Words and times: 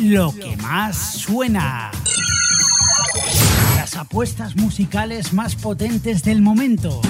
lo 0.00 0.32
que 0.32 0.56
más 0.56 0.96
suena. 0.96 1.90
Las 3.76 3.96
apuestas 3.96 4.56
musicales 4.56 5.32
más 5.32 5.54
potentes 5.54 6.22
del 6.22 6.40
momento. 6.40 7.02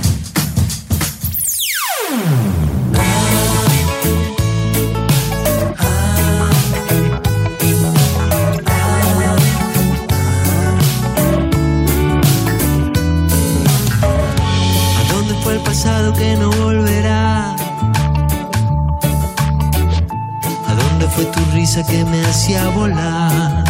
Que 21.85 22.05
me 22.05 22.21
hacía 22.27 22.69
volar? 22.71 23.65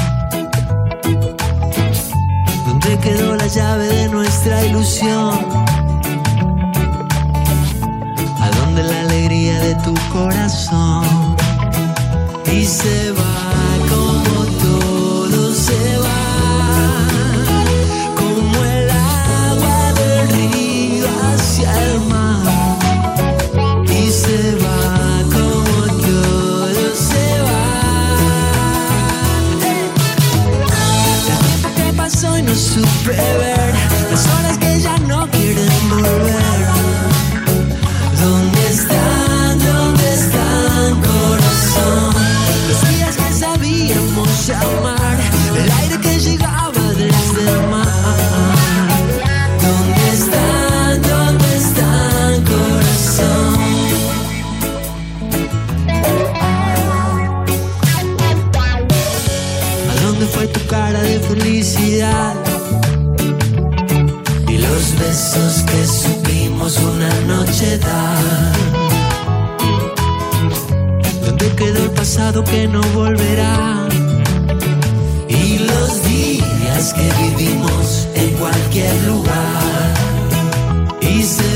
¿Dónde 2.66 2.98
quedó 2.98 3.36
la 3.36 3.46
llave 3.46 3.86
de 3.86 4.08
nuestra 4.08 4.64
ilusión? 4.64 5.49
Que 72.44 72.68
no 72.68 72.80
volverá? 72.94 73.88
Y 75.28 75.58
los 75.58 76.04
días 76.04 76.94
que 76.94 77.08
vivimos 77.22 78.08
en 78.14 78.30
cualquier 78.34 78.94
lugar. 79.02 79.94
Y 81.00 81.22
se 81.22 81.49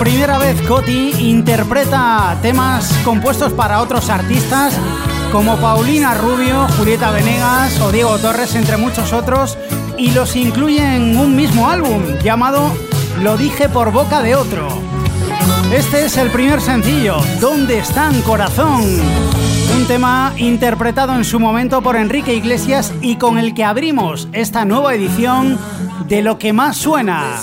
primera 0.00 0.38
vez 0.38 0.58
Coti 0.62 1.10
interpreta 1.28 2.34
temas 2.40 2.90
compuestos 3.04 3.52
para 3.52 3.82
otros 3.82 4.08
artistas 4.08 4.74
como 5.30 5.58
Paulina 5.58 6.14
Rubio, 6.14 6.66
Julieta 6.78 7.10
Venegas 7.10 7.78
o 7.82 7.92
Diego 7.92 8.16
Torres, 8.16 8.54
entre 8.54 8.78
muchos 8.78 9.12
otros, 9.12 9.58
y 9.98 10.12
los 10.12 10.36
incluye 10.36 10.96
en 10.96 11.18
un 11.18 11.36
mismo 11.36 11.68
álbum 11.68 12.02
llamado 12.24 12.72
Lo 13.22 13.36
dije 13.36 13.68
por 13.68 13.92
boca 13.92 14.22
de 14.22 14.36
otro. 14.36 14.68
Este 15.70 16.06
es 16.06 16.16
el 16.16 16.30
primer 16.30 16.62
sencillo, 16.62 17.18
¿Dónde 17.38 17.78
están 17.78 18.22
corazón? 18.22 18.82
Un 19.76 19.86
tema 19.86 20.32
interpretado 20.38 21.14
en 21.14 21.26
su 21.26 21.38
momento 21.38 21.82
por 21.82 21.96
Enrique 21.96 22.32
Iglesias 22.32 22.94
y 23.02 23.16
con 23.16 23.36
el 23.36 23.52
que 23.52 23.64
abrimos 23.64 24.28
esta 24.32 24.64
nueva 24.64 24.94
edición 24.94 25.58
de 26.08 26.22
Lo 26.22 26.38
que 26.38 26.54
más 26.54 26.78
suena. 26.78 27.36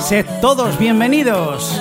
Sed 0.00 0.26
todos 0.40 0.78
bienvenidos. 0.78 1.80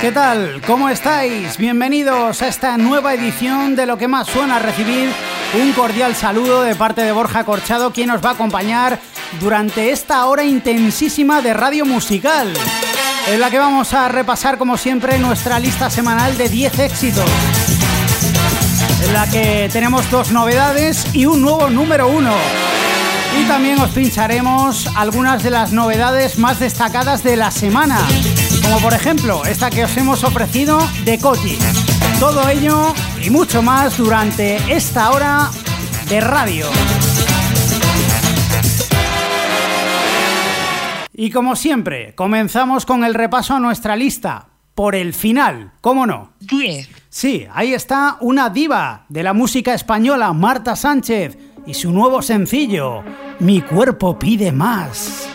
¿Qué 0.00 0.12
tal? 0.12 0.60
¿Cómo 0.66 0.90
estáis? 0.90 1.56
Bienvenidos 1.56 2.42
a 2.42 2.48
esta 2.48 2.76
nueva 2.76 3.14
edición 3.14 3.74
de 3.74 3.86
Lo 3.86 3.96
que 3.96 4.06
más 4.06 4.28
suena 4.28 4.58
recibir 4.58 5.10
un 5.60 5.72
cordial 5.72 6.14
saludo 6.14 6.62
de 6.62 6.74
parte 6.74 7.02
de 7.02 7.12
Borja 7.12 7.44
Corchado, 7.44 7.90
quien 7.92 8.08
nos 8.08 8.22
va 8.22 8.30
a 8.30 8.32
acompañar 8.34 8.98
durante 9.40 9.90
esta 9.90 10.24
hora 10.26 10.44
intensísima 10.44 11.40
de 11.40 11.54
radio 11.54 11.84
musical, 11.84 12.52
en 13.28 13.40
la 13.40 13.50
que 13.50 13.58
vamos 13.58 13.92
a 13.94 14.08
repasar 14.08 14.58
como 14.58 14.76
siempre 14.76 15.18
nuestra 15.18 15.58
lista 15.58 15.90
semanal 15.90 16.36
de 16.36 16.48
10 16.48 16.78
éxitos, 16.78 17.28
en 19.06 19.12
la 19.12 19.28
que 19.30 19.68
tenemos 19.72 20.10
dos 20.10 20.30
novedades 20.30 21.06
y 21.14 21.26
un 21.26 21.42
nuevo 21.42 21.70
número 21.70 22.08
uno. 22.08 22.34
Y 23.40 23.44
también 23.48 23.80
os 23.80 23.90
pincharemos 23.90 24.88
algunas 24.94 25.42
de 25.42 25.50
las 25.50 25.72
novedades 25.72 26.38
más 26.38 26.60
destacadas 26.60 27.24
de 27.24 27.36
la 27.36 27.50
semana, 27.50 27.98
como 28.62 28.78
por 28.78 28.94
ejemplo 28.94 29.44
esta 29.44 29.70
que 29.70 29.84
os 29.84 29.96
hemos 29.96 30.22
ofrecido 30.24 30.78
de 31.04 31.18
Coti. 31.18 31.58
Todo 32.20 32.48
ello 32.48 32.94
y 33.20 33.30
mucho 33.30 33.62
más 33.62 33.96
durante 33.96 34.56
esta 34.72 35.10
hora 35.10 35.50
de 36.08 36.20
radio. 36.20 36.66
Y 41.16 41.30
como 41.30 41.54
siempre, 41.54 42.12
comenzamos 42.16 42.84
con 42.84 43.04
el 43.04 43.14
repaso 43.14 43.54
a 43.54 43.60
nuestra 43.60 43.94
lista, 43.94 44.48
por 44.74 44.96
el 44.96 45.14
final, 45.14 45.70
¿cómo 45.80 46.06
no? 46.06 46.32
Sí, 47.08 47.46
ahí 47.54 47.72
está 47.72 48.16
una 48.20 48.50
diva 48.50 49.06
de 49.08 49.22
la 49.22 49.32
música 49.32 49.74
española, 49.74 50.32
Marta 50.32 50.74
Sánchez, 50.74 51.38
y 51.66 51.74
su 51.74 51.92
nuevo 51.92 52.20
sencillo, 52.20 53.04
Mi 53.38 53.60
cuerpo 53.60 54.18
pide 54.18 54.50
más. 54.50 55.28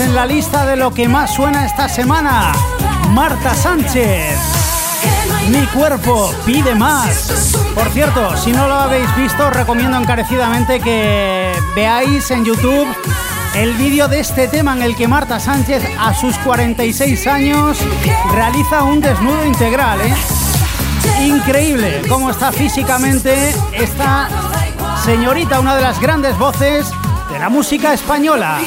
en 0.00 0.14
la 0.14 0.26
lista 0.26 0.66
de 0.66 0.76
lo 0.76 0.92
que 0.92 1.08
más 1.08 1.34
suena 1.34 1.64
esta 1.64 1.88
semana. 1.88 2.52
Marta 3.10 3.54
Sánchez. 3.54 4.36
Mi 5.48 5.64
cuerpo 5.66 6.32
pide 6.44 6.74
más. 6.74 7.52
Por 7.74 7.88
cierto, 7.90 8.36
si 8.36 8.52
no 8.52 8.66
lo 8.68 8.74
habéis 8.74 9.14
visto, 9.16 9.46
os 9.46 9.52
recomiendo 9.52 9.96
encarecidamente 9.96 10.80
que 10.80 11.52
veáis 11.74 12.30
en 12.30 12.44
YouTube 12.44 12.86
el 13.54 13.72
vídeo 13.74 14.08
de 14.08 14.20
este 14.20 14.48
tema 14.48 14.74
en 14.74 14.82
el 14.82 14.96
que 14.96 15.08
Marta 15.08 15.40
Sánchez 15.40 15.82
a 15.98 16.12
sus 16.14 16.36
46 16.38 17.26
años 17.26 17.78
realiza 18.32 18.82
un 18.82 19.00
desnudo 19.00 19.46
integral. 19.46 20.00
¿eh? 20.00 20.14
Increíble 21.24 22.02
cómo 22.08 22.30
está 22.30 22.52
físicamente 22.52 23.54
esta 23.72 24.28
señorita, 25.04 25.60
una 25.60 25.74
de 25.74 25.82
las 25.82 26.00
grandes 26.00 26.36
voces 26.36 26.86
de 27.30 27.38
la 27.38 27.48
música 27.48 27.94
española. 27.94 28.58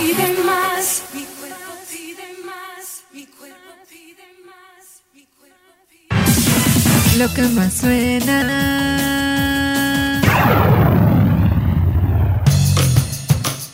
lo 7.20 7.28
que 7.34 7.42
más 7.50 7.74
suena. 7.74 8.32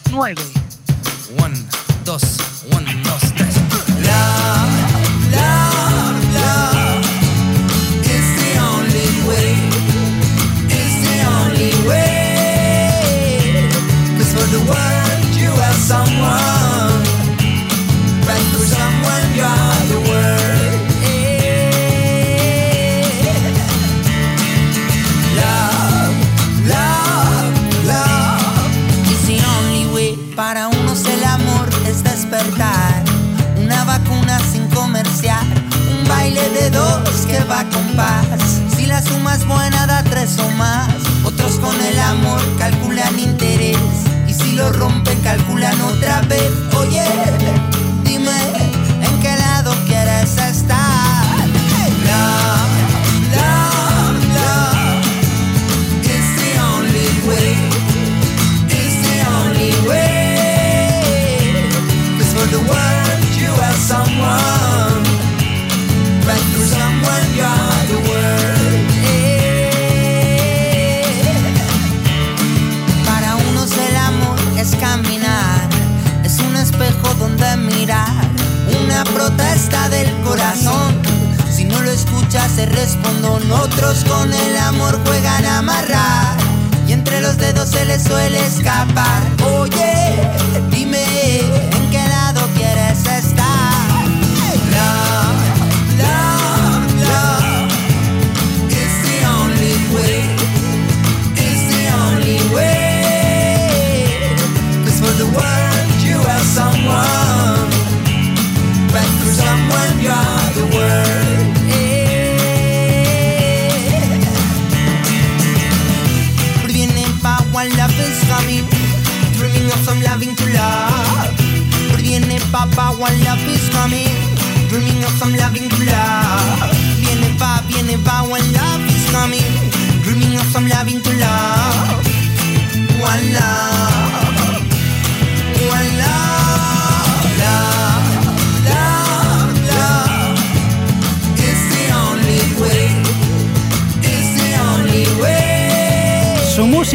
Nueve. 0.10 0.42
One, 1.38 1.56
dos. 2.04 2.55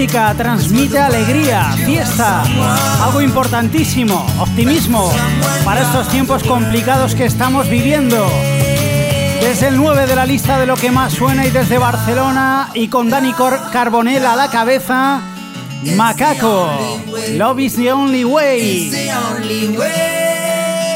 Transmite 0.07 0.99
alegría, 0.99 1.73
fiesta, 1.85 2.42
algo 3.02 3.21
importantísimo, 3.21 4.26
optimismo 4.38 5.12
para 5.64 5.83
estos 5.83 6.09
tiempos 6.09 6.42
complicados 6.42 7.14
que 7.14 7.26
estamos 7.26 7.69
viviendo. 7.69 8.26
Desde 9.42 9.69
el 9.69 9.76
9 9.76 10.07
de 10.07 10.16
la 10.16 10.25
lista 10.25 10.59
de 10.59 10.64
lo 10.66 10.76
que 10.76 10.90
más 10.90 11.12
suena 11.12 11.45
y 11.47 11.50
desde 11.50 11.76
Barcelona 11.76 12.71
y 12.73 12.88
con 12.88 13.11
Dani 13.11 13.35
Carbonell 13.73 14.25
a 14.25 14.37
la 14.37 14.49
cabeza, 14.49 15.21
Macaco, 15.97 16.71
Love 17.33 17.61
is 17.61 17.76
the 17.76 17.92
only 17.92 18.25
way. 18.25 18.90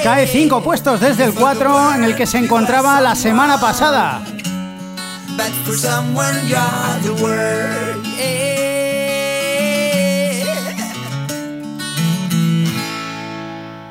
Cae 0.02 0.26
cinco 0.26 0.62
puestos 0.62 1.00
desde 1.00 1.24
el 1.24 1.34
4 1.34 1.94
en 1.96 2.04
el 2.04 2.16
que 2.16 2.26
se 2.26 2.38
encontraba 2.38 3.00
la 3.02 3.14
semana 3.14 3.60
pasada. 3.60 4.22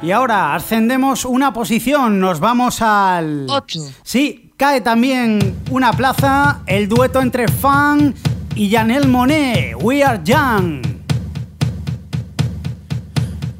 Y 0.03 0.11
ahora 0.11 0.53
ascendemos 0.53 1.23
una 1.23 1.53
posición, 1.53 2.19
nos 2.19 2.41
vamos 2.41 2.81
al... 2.81 3.45
8. 3.47 3.79
Sí, 4.03 4.51
cae 4.57 4.81
también 4.81 5.55
una 5.71 5.93
plaza 5.93 6.59
el 6.67 6.89
dueto 6.89 7.21
entre 7.21 7.47
Fan 7.47 8.13
y 8.53 8.69
Janelle 8.69 9.07
Monet, 9.07 9.77
We 9.81 10.03
Are 10.03 10.19
Young. 10.21 10.81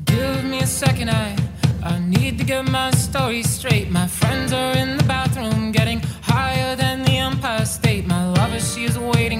Give 0.06 0.44
me 0.44 0.60
a 0.60 0.68
second, 0.68 1.10
I, 1.10 1.34
I 1.82 2.00
need 2.00 2.38
to 2.40 2.44
get 2.44 2.66
my 2.70 2.92
story 2.92 3.42
straight. 3.44 3.90
My 3.90 4.10
friends 4.10 4.52
are 4.52 4.78
in 4.78 4.98
the 4.98 5.04
bathroom 5.06 5.72
getting 5.72 6.02
higher 6.24 6.76
than 6.76 7.06
the 7.06 7.20
Empire 7.20 7.66
State. 7.66 8.06
My 8.06 8.26
lover, 8.26 8.60
she 8.60 8.84
is 8.84 9.00
waiting 9.00 9.40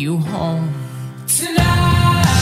you 0.00 0.16
home 0.16 0.72
tonight. 1.26 2.39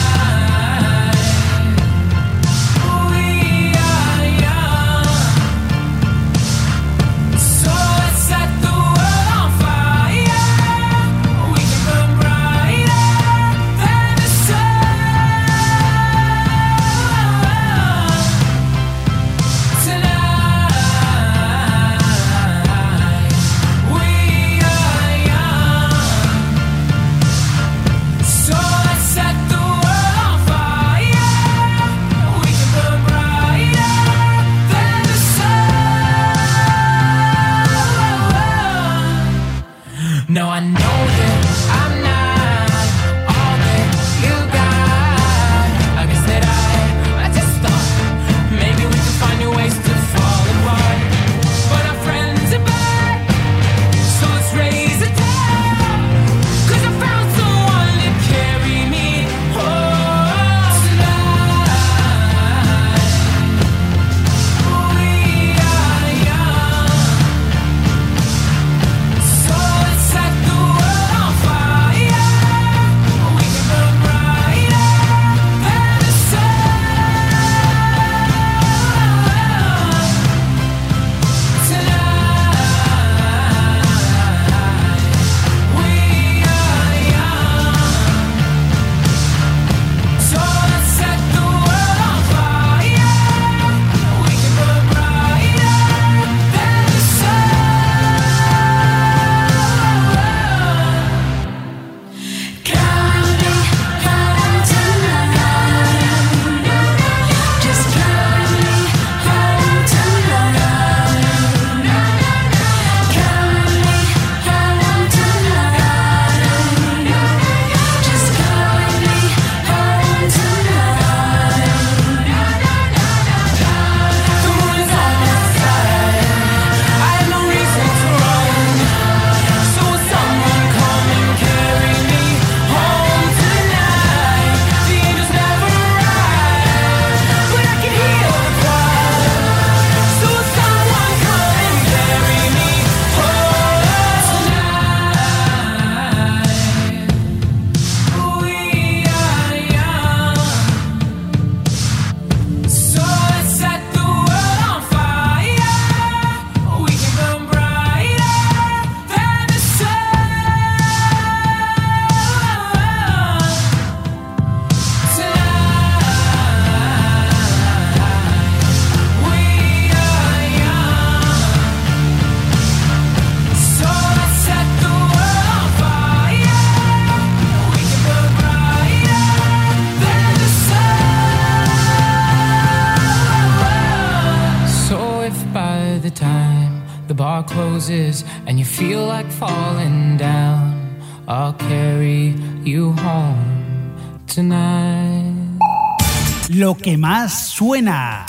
Suena. 197.79 198.25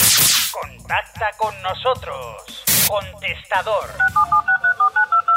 Contacta 0.52 1.32
con 1.36 1.52
nosotros. 1.62 2.62
Contestador. 2.88 3.90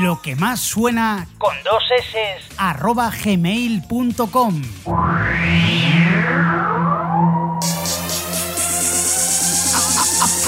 Lo 0.00 0.20
que 0.20 0.36
más 0.36 0.60
suena. 0.60 1.26
Con 1.38 1.54
dos 1.64 1.82
S. 1.90 2.36
Arroba 2.58 3.10
gmail.com. 3.10 4.62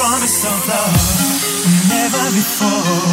promise 0.00 0.44
of 0.52 0.60
love. 0.72 0.96
Never 1.92 2.24
before 2.40 3.04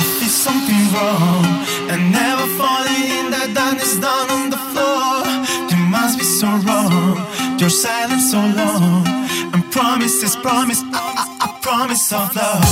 I 0.00 0.04
feel 0.18 0.34
something 0.46 0.82
wrong. 0.92 1.44
And 1.90 2.00
never 2.12 2.46
falling 2.60 3.04
in 3.18 3.26
that 3.34 3.48
darkness 3.60 3.94
down 4.06 4.26
on 4.36 4.44
the 4.54 4.60
floor. 4.70 5.24
You 5.70 5.78
must 5.96 6.14
be 6.20 6.26
so 6.40 6.48
wrong. 6.66 7.16
Your 7.60 7.70
silence 7.70 8.26
so 8.34 8.40
long. 8.60 9.08
And 9.54 9.62
promises 9.72 10.36
promise 10.36 10.82
I, 10.92 11.00
I, 11.22 11.24
I 11.44 11.48
promise 11.66 12.12
of 12.12 12.28
love. 12.36 12.64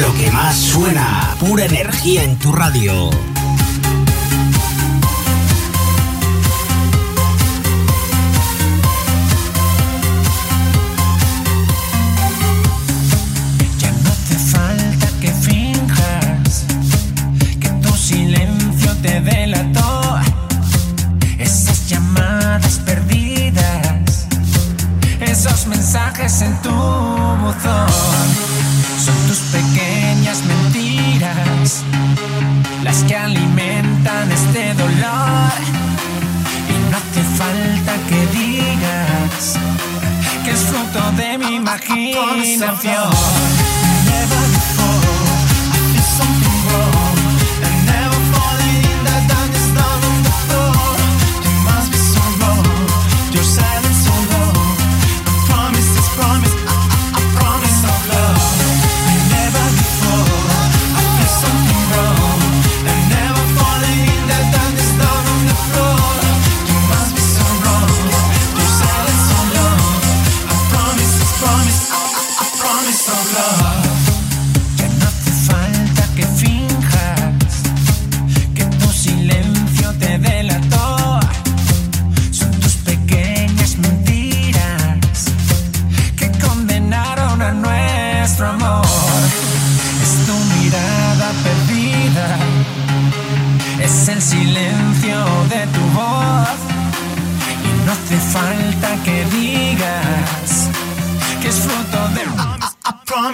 Lo 0.00 0.10
que 0.14 0.30
más 0.32 0.56
suena, 0.56 1.36
pura 1.38 1.66
energía 1.66 2.24
en 2.24 2.36
tu 2.38 2.50
radio. 2.50 3.31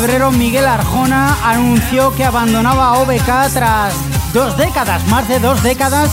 febrero, 0.00 0.32
Miguel 0.32 0.66
Arjona 0.66 1.38
anunció 1.44 2.12
que 2.16 2.24
abandonaba 2.24 2.94
OBK 2.94 3.52
tras 3.52 3.94
dos 4.32 4.56
décadas, 4.56 5.06
más 5.06 5.28
de 5.28 5.38
dos 5.38 5.62
décadas 5.62 6.10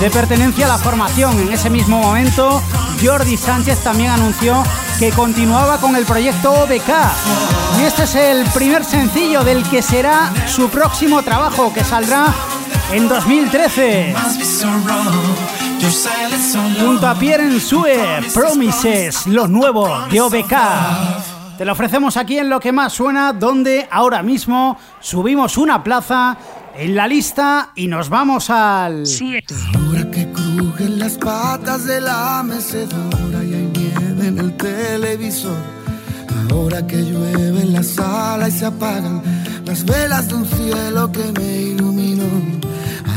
de 0.00 0.10
pertenencia 0.10 0.66
a 0.66 0.70
la 0.70 0.78
formación. 0.78 1.38
En 1.38 1.52
ese 1.52 1.70
mismo 1.70 2.00
momento, 2.00 2.60
Jordi 3.00 3.36
Sánchez 3.36 3.84
también 3.84 4.10
anunció 4.10 4.64
que 4.98 5.12
continuaba 5.12 5.78
con 5.78 5.94
el 5.94 6.06
proyecto 6.06 6.50
OBK. 6.50 6.88
Y 7.80 7.84
este 7.84 8.02
es 8.02 8.16
el 8.16 8.44
primer 8.46 8.84
sencillo 8.84 9.44
del 9.44 9.62
que 9.62 9.80
será 9.80 10.32
su 10.48 10.68
próximo 10.68 11.22
trabajo, 11.22 11.72
que 11.72 11.84
saldrá 11.84 12.34
en 12.90 13.08
2013. 13.08 14.12
must 14.12 14.40
be 14.40 14.44
so 14.44 14.66
wrong. 14.66 15.06
Your 15.78 15.92
silence 15.92 16.52
so 16.52 16.58
long. 16.58 16.78
Junto 16.80 17.06
a 17.06 17.14
Pierre 17.14 17.44
Ensue, 17.44 17.96
Promises, 18.34 19.24
lo 19.28 19.46
nuevo 19.46 19.88
de 20.10 20.20
OBK. 20.20 20.52
Te 21.60 21.66
lo 21.66 21.72
ofrecemos 21.72 22.16
aquí 22.16 22.38
en 22.38 22.48
Lo 22.48 22.58
que 22.58 22.72
más 22.72 22.94
suena, 22.94 23.34
donde 23.34 23.86
ahora 23.90 24.22
mismo 24.22 24.78
subimos 24.98 25.58
una 25.58 25.84
plaza 25.84 26.38
en 26.74 26.94
la 26.94 27.06
lista 27.06 27.72
y 27.74 27.86
nos 27.86 28.08
vamos 28.08 28.48
al... 28.48 29.04
Ahora 29.74 30.10
que 30.10 30.32
crujen 30.32 30.98
las 30.98 31.18
patas 31.18 31.84
de 31.84 32.00
la 32.00 32.42
mecedora 32.42 33.44
y 33.44 33.52
hay 33.52 33.70
nieve 33.76 34.28
en 34.28 34.38
el 34.38 34.56
televisor. 34.56 35.58
Ahora 36.50 36.86
que 36.86 36.96
llueve 36.96 37.60
en 37.60 37.74
la 37.74 37.82
sala 37.82 38.48
y 38.48 38.52
se 38.52 38.64
apagan 38.64 39.20
las 39.66 39.84
velas 39.84 40.28
de 40.28 40.34
un 40.36 40.46
cielo 40.46 41.12
que 41.12 41.30
me 41.38 41.56
iluminó. 41.60 42.24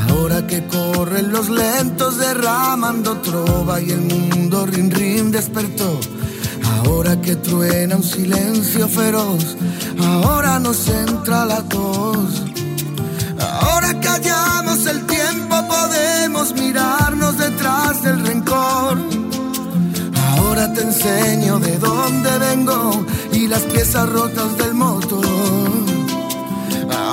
Ahora 0.09 0.45
que 0.45 0.67
corren 0.67 1.31
los 1.31 1.47
lentos 1.47 2.17
derramando 2.17 3.19
trova 3.19 3.79
y 3.79 3.91
el 3.91 4.01
mundo 4.01 4.65
rin 4.65 4.91
rin 4.91 5.31
despertó. 5.31 5.97
Ahora 6.85 7.19
que 7.21 7.35
truena 7.35 7.95
un 7.95 8.03
silencio 8.03 8.87
feroz, 8.87 9.55
ahora 9.99 10.59
nos 10.59 10.87
entra 10.87 11.45
la 11.45 11.61
tos. 11.63 12.43
Ahora 13.39 13.99
que 13.99 14.07
hallamos 14.07 14.85
el 14.85 15.05
tiempo 15.05 15.55
podemos 15.67 16.53
mirarnos 16.53 17.37
detrás 17.37 18.03
del 18.03 18.25
rencor. 18.25 18.97
Ahora 20.37 20.73
te 20.73 20.81
enseño 20.81 21.59
de 21.59 21.77
dónde 21.77 22.37
vengo 22.39 23.05
y 23.31 23.47
las 23.47 23.61
piezas 23.63 24.09
rotas 24.09 24.57
del 24.57 24.73
motor. 24.73 25.25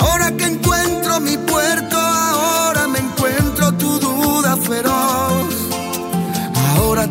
Ahora 0.01 0.33
que 0.37 0.45
encuentro 0.47 1.21
mi 1.21 1.37
puerto, 1.37 1.97
ahora 1.97 2.89
me 2.89 2.99
encuentro 2.99 3.73
tu 3.75 3.99
duda 3.99 4.57
feroz. 4.57 5.10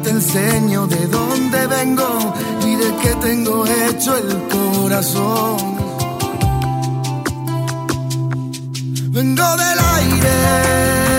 Enseño 0.10 0.88
de 0.88 1.06
dónde 1.08 1.68
vengo 1.68 2.34
y 2.66 2.76
de 2.76 2.96
qué 3.02 3.14
tengo 3.22 3.64
hecho 3.66 4.18
el 4.18 4.30
corazón. 4.50 5.58
Vengo 9.12 9.56
del 9.56 9.80
aire 9.98 11.19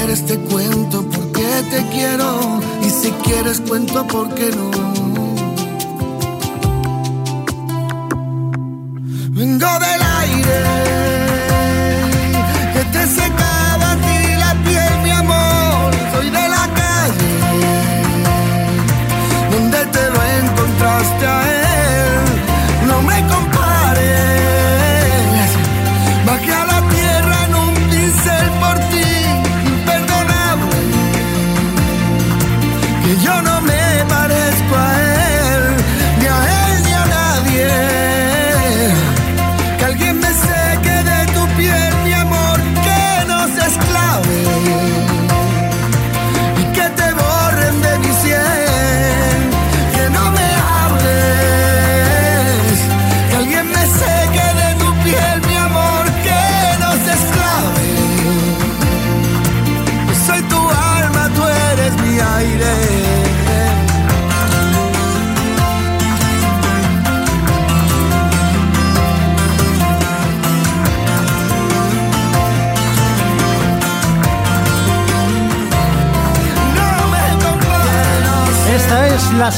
Quieres 0.00 0.24
te 0.24 0.38
cuento 0.38 1.02
por 1.10 1.30
qué 1.32 1.62
te 1.70 1.86
quiero 1.90 2.58
y 2.82 2.88
si 2.88 3.10
quieres 3.22 3.60
cuento 3.60 4.06
por 4.06 4.34
qué 4.34 4.50
no. 4.50 4.89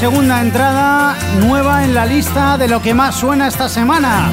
Segunda 0.02 0.40
entrada 0.40 1.16
nueva 1.46 1.84
en 1.84 1.94
la 1.94 2.04
lista 2.04 2.58
de 2.58 2.66
lo 2.66 2.82
que 2.82 2.92
más 2.92 3.14
suena 3.14 3.46
esta 3.46 3.68
semana. 3.68 4.32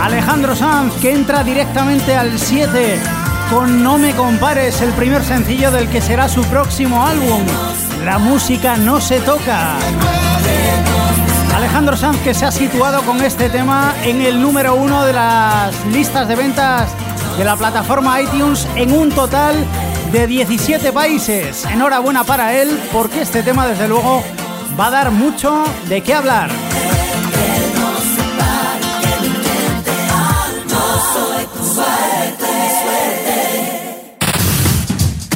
Alejandro 0.00 0.54
Sanz, 0.54 0.94
que 1.00 1.12
entra 1.12 1.42
directamente 1.42 2.14
al 2.14 2.38
7 2.38 2.96
con 3.50 3.82
No 3.82 3.98
me 3.98 4.14
compares, 4.14 4.80
el 4.82 4.92
primer 4.92 5.24
sencillo 5.24 5.72
del 5.72 5.88
que 5.88 6.00
será 6.00 6.28
su 6.28 6.44
próximo 6.44 7.04
álbum. 7.04 7.42
La 8.04 8.20
música 8.20 8.76
no 8.76 9.00
se 9.00 9.18
toca. 9.18 9.74
Alejandro 11.56 11.96
Sanz 11.96 12.18
que 12.18 12.32
se 12.32 12.46
ha 12.46 12.52
situado 12.52 13.02
con 13.02 13.20
este 13.20 13.50
tema 13.50 13.92
en 14.04 14.20
el 14.20 14.40
número 14.40 14.76
uno 14.76 15.04
de 15.04 15.12
las 15.12 15.74
listas 15.86 16.28
de 16.28 16.36
ventas 16.36 16.88
de 17.36 17.44
la 17.44 17.56
plataforma 17.56 18.20
iTunes 18.20 18.64
en 18.76 18.92
un 18.92 19.10
total 19.10 19.56
de 20.12 20.28
17 20.28 20.92
países. 20.92 21.64
Enhorabuena 21.64 22.22
para 22.22 22.54
él 22.54 22.78
porque 22.92 23.22
este 23.22 23.42
tema 23.42 23.66
desde 23.66 23.88
luego 23.88 24.22
va 24.80 24.86
a 24.86 24.90
dar 24.90 25.10
mucho 25.10 25.62
de 25.88 26.00
qué 26.02 26.14
hablar. 26.14 26.50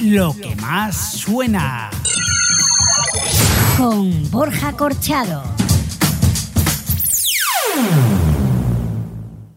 Lo 0.00 0.34
que 0.34 0.56
más 0.56 1.12
suena. 1.12 1.90
Con 3.76 4.30
Borja 4.30 4.72
Corchado. 4.72 5.42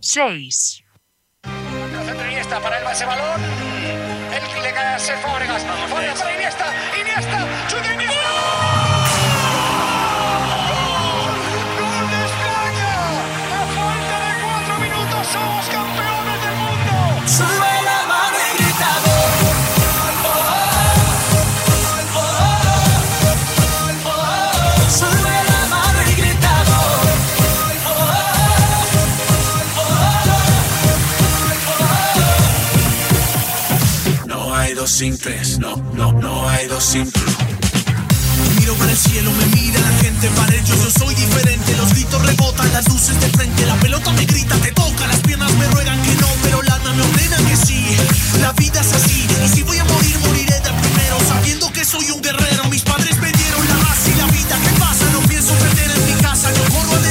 6. 0.02 0.84
Iniesta 2.30 2.60
para 2.60 2.80
el 2.80 2.88
ese 2.92 3.06
balón. 3.06 3.42
El 4.34 4.54
que 4.54 4.62
le 4.62 4.74
cae 4.74 4.96
a 4.96 5.00
Fábregas. 5.00 5.64
Fábregas 5.90 6.20
para 6.20 6.36
Iniesta. 6.36 6.66
Iniesta. 7.00 7.48
Chuta 7.70 7.94
Iniesta. 7.94 8.67
sin 34.98 35.16
tres, 35.16 35.60
no, 35.60 35.76
no, 35.94 36.12
no 36.12 36.50
hay 36.50 36.66
dos 36.66 36.84
sin 36.84 37.12
tres. 37.12 37.24
Miro 38.58 38.74
para 38.74 38.90
el 38.90 38.98
cielo, 38.98 39.32
me 39.32 39.46
mira 39.56 39.80
la 39.80 39.92
gente, 40.02 40.28
para 40.30 40.52
ellos 40.56 40.76
yo 40.84 40.90
soy 40.90 41.14
diferente. 41.14 41.78
Los 41.78 41.94
gritos 41.94 42.20
rebotan, 42.26 42.74
las 42.74 42.90
luces 42.90 43.20
de 43.22 43.30
frente, 43.30 43.64
la 43.68 43.76
pelota 43.76 44.12
me 44.14 44.26
grita, 44.26 44.56
te 44.56 44.72
toca, 44.72 45.06
las 45.06 45.20
piernas 45.20 45.54
me 45.54 45.68
ruegan 45.68 46.02
que 46.02 46.16
no, 46.16 46.28
pero 46.42 46.64
lana 46.64 46.94
me 46.94 47.04
ordena 47.04 47.38
que 47.48 47.56
sí. 47.56 47.96
La 48.42 48.54
vida 48.54 48.82
es 48.82 48.92
así, 48.92 49.28
y 49.46 49.48
si 49.50 49.62
voy 49.62 49.78
a 49.78 49.84
morir, 49.84 50.18
moriré 50.26 50.56
de 50.56 50.72
primero, 50.82 51.18
sabiendo 51.28 51.72
que 51.72 51.86
soy 51.86 52.10
un 52.10 52.20
guerrero. 52.20 52.64
Mis 52.72 52.82
padres 52.82 53.20
me 53.20 53.32
dieron 53.32 53.68
la 53.68 53.76
raza 53.76 54.10
y 54.10 54.16
la 54.16 54.26
vida, 54.26 54.58
¿qué 54.64 54.80
pasa? 54.80 55.06
No 55.14 55.20
pienso 55.28 55.54
perder 55.54 55.92
en 55.92 56.06
mi 56.08 56.22
casa, 56.24 56.52
yo 56.56 56.64
corro 56.74 56.96
a 56.96 57.07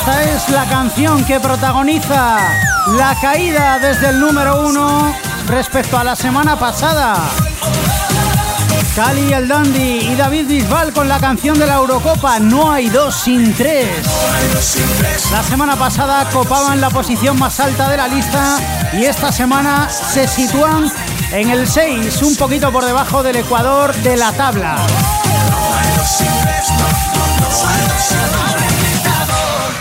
Esta 0.00 0.22
es 0.24 0.48
la 0.48 0.64
canción 0.64 1.22
que 1.26 1.38
protagoniza 1.40 2.38
la 2.96 3.14
caída 3.20 3.78
desde 3.78 4.08
el 4.08 4.18
número 4.18 4.66
uno 4.66 5.14
respecto 5.46 5.98
a 5.98 6.04
la 6.04 6.16
semana 6.16 6.58
pasada. 6.58 7.16
Cali 8.96 9.30
el 9.34 9.46
Dandy 9.46 9.98
y 10.10 10.14
David 10.14 10.46
Bisbal 10.46 10.94
con 10.94 11.06
la 11.06 11.20
canción 11.20 11.58
de 11.58 11.66
la 11.66 11.74
Eurocopa 11.74 12.38
No 12.38 12.72
hay 12.72 12.88
dos 12.88 13.14
sin 13.14 13.52
tres. 13.52 13.90
La 15.32 15.42
semana 15.42 15.76
pasada 15.76 16.26
copaban 16.30 16.80
la 16.80 16.88
posición 16.88 17.38
más 17.38 17.60
alta 17.60 17.90
de 17.90 17.98
la 17.98 18.08
lista 18.08 18.58
y 18.94 19.04
esta 19.04 19.30
semana 19.30 19.90
se 19.90 20.26
sitúan 20.26 20.90
en 21.30 21.50
el 21.50 21.68
6, 21.68 22.22
un 22.22 22.36
poquito 22.36 22.72
por 22.72 22.86
debajo 22.86 23.22
del 23.22 23.36
Ecuador 23.36 23.94
de 23.96 24.16
la 24.16 24.32
tabla. 24.32 24.78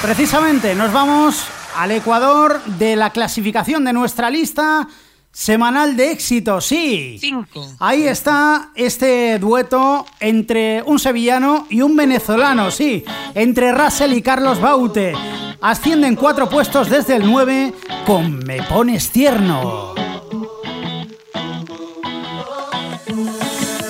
Precisamente 0.09 0.73
nos 0.73 0.91
vamos 0.91 1.45
al 1.77 1.91
Ecuador 1.91 2.63
de 2.79 2.95
la 2.95 3.11
clasificación 3.11 3.85
de 3.85 3.93
nuestra 3.93 4.31
lista 4.31 4.87
semanal 5.31 5.95
de 5.95 6.13
éxito, 6.13 6.61
sí. 6.61 7.19
Cinco. 7.21 7.63
Ahí 7.77 8.07
está 8.07 8.71
este 8.73 9.37
dueto 9.37 10.07
entre 10.19 10.81
un 10.81 10.97
sevillano 10.97 11.67
y 11.69 11.83
un 11.83 11.95
venezolano, 11.95 12.71
sí, 12.71 13.05
entre 13.35 13.71
Russell 13.71 14.13
y 14.13 14.23
Carlos 14.23 14.59
Baute. 14.59 15.13
Ascienden 15.61 16.15
cuatro 16.15 16.49
puestos 16.49 16.89
desde 16.89 17.15
el 17.15 17.29
9 17.29 17.71
con 18.07 18.39
Me 18.39 18.63
Pones 18.63 19.11
Tierno. 19.11 19.93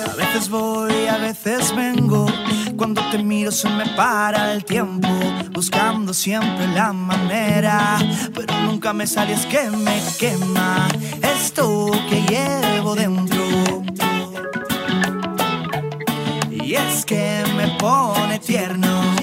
A 0.06 0.14
veces 0.16 0.50
voy, 0.50 1.06
a 1.06 1.16
veces 1.16 1.74
vengo. 1.74 2.26
Cuando 2.80 3.02
te 3.10 3.18
miro 3.18 3.52
se 3.52 3.68
me 3.68 3.84
para 3.90 4.54
el 4.54 4.64
tiempo, 4.64 5.06
buscando 5.52 6.14
siempre 6.14 6.66
la 6.68 6.94
manera, 6.94 7.98
pero 8.34 8.54
nunca 8.62 8.94
me 8.94 9.06
sale 9.06 9.34
es 9.34 9.44
que 9.44 9.68
me 9.68 10.00
quema 10.18 10.88
esto 11.22 11.90
que 12.08 12.22
llevo 12.22 12.94
dentro. 12.94 13.82
Y 16.50 16.74
es 16.74 17.04
que 17.04 17.44
me 17.54 17.68
pone 17.78 18.38
tierno 18.38 19.19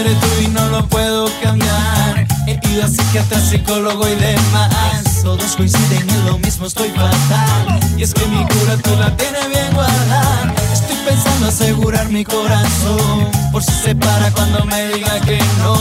eres 0.00 0.18
tú 0.20 0.26
y 0.42 0.48
no 0.48 0.68
lo 0.68 0.86
puedo 0.88 1.28
cambiar. 1.42 2.26
He 2.46 2.58
ido 2.68 2.84
a 2.84 2.88
psiquiatra, 2.88 3.40
psicólogo 3.40 4.06
y 4.08 4.14
demás. 4.14 5.22
Todos 5.22 5.56
coinciden 5.56 6.08
en 6.08 6.26
lo 6.26 6.38
mismo, 6.38 6.66
estoy 6.66 6.88
fatal. 6.90 7.80
Y 7.96 8.02
es 8.02 8.14
que 8.14 8.24
mi 8.26 8.44
cura 8.46 8.76
tú 8.82 8.96
la 8.96 9.14
tienes 9.16 9.48
bien 9.48 9.72
guardada. 9.74 10.54
Estoy 10.72 10.96
pensando 11.06 11.48
asegurar 11.48 12.08
mi 12.08 12.24
corazón. 12.24 13.28
Por 13.52 13.62
si 13.62 13.72
se 13.72 13.94
para 13.94 14.30
cuando 14.32 14.64
me 14.64 14.88
diga 14.88 15.20
que 15.20 15.38
no. 15.58 15.76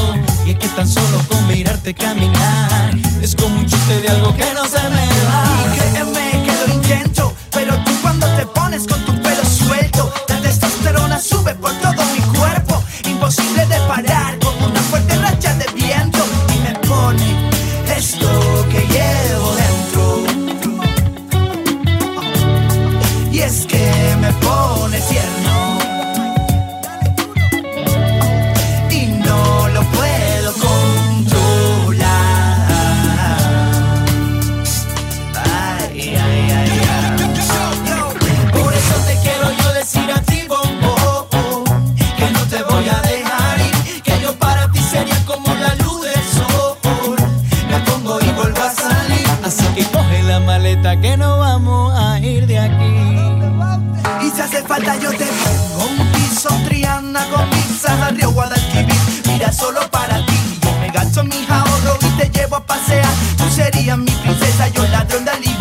Y 0.45 0.51
es 0.51 0.57
que 0.57 0.67
tan 0.69 0.87
solo 0.87 1.19
con 1.29 1.47
mirarte 1.47 1.93
caminar. 1.93 2.97
Es 3.21 3.35
como 3.35 3.55
un 3.55 3.65
chiste 3.65 4.01
de 4.01 4.09
algo 4.09 4.35
que 4.35 4.53
no 4.53 4.65
se 4.65 4.81
me 4.89 5.07
va. 5.27 5.43
Y 5.65 5.77
créeme 5.77 6.43
que 6.45 6.67
lo 6.67 6.73
intento, 6.73 7.33
pero 7.51 7.73
tú 7.85 7.91
cuando 8.01 8.27
te 8.35 8.45
pones 8.47 8.85
con 8.85 8.99
tu 9.05 9.13
pelo 9.21 9.43
suelto, 9.45 10.11
la 10.27 10.41
testosterona 10.41 11.19
sube 11.19 11.55
por 11.55 11.73
todo 11.75 12.08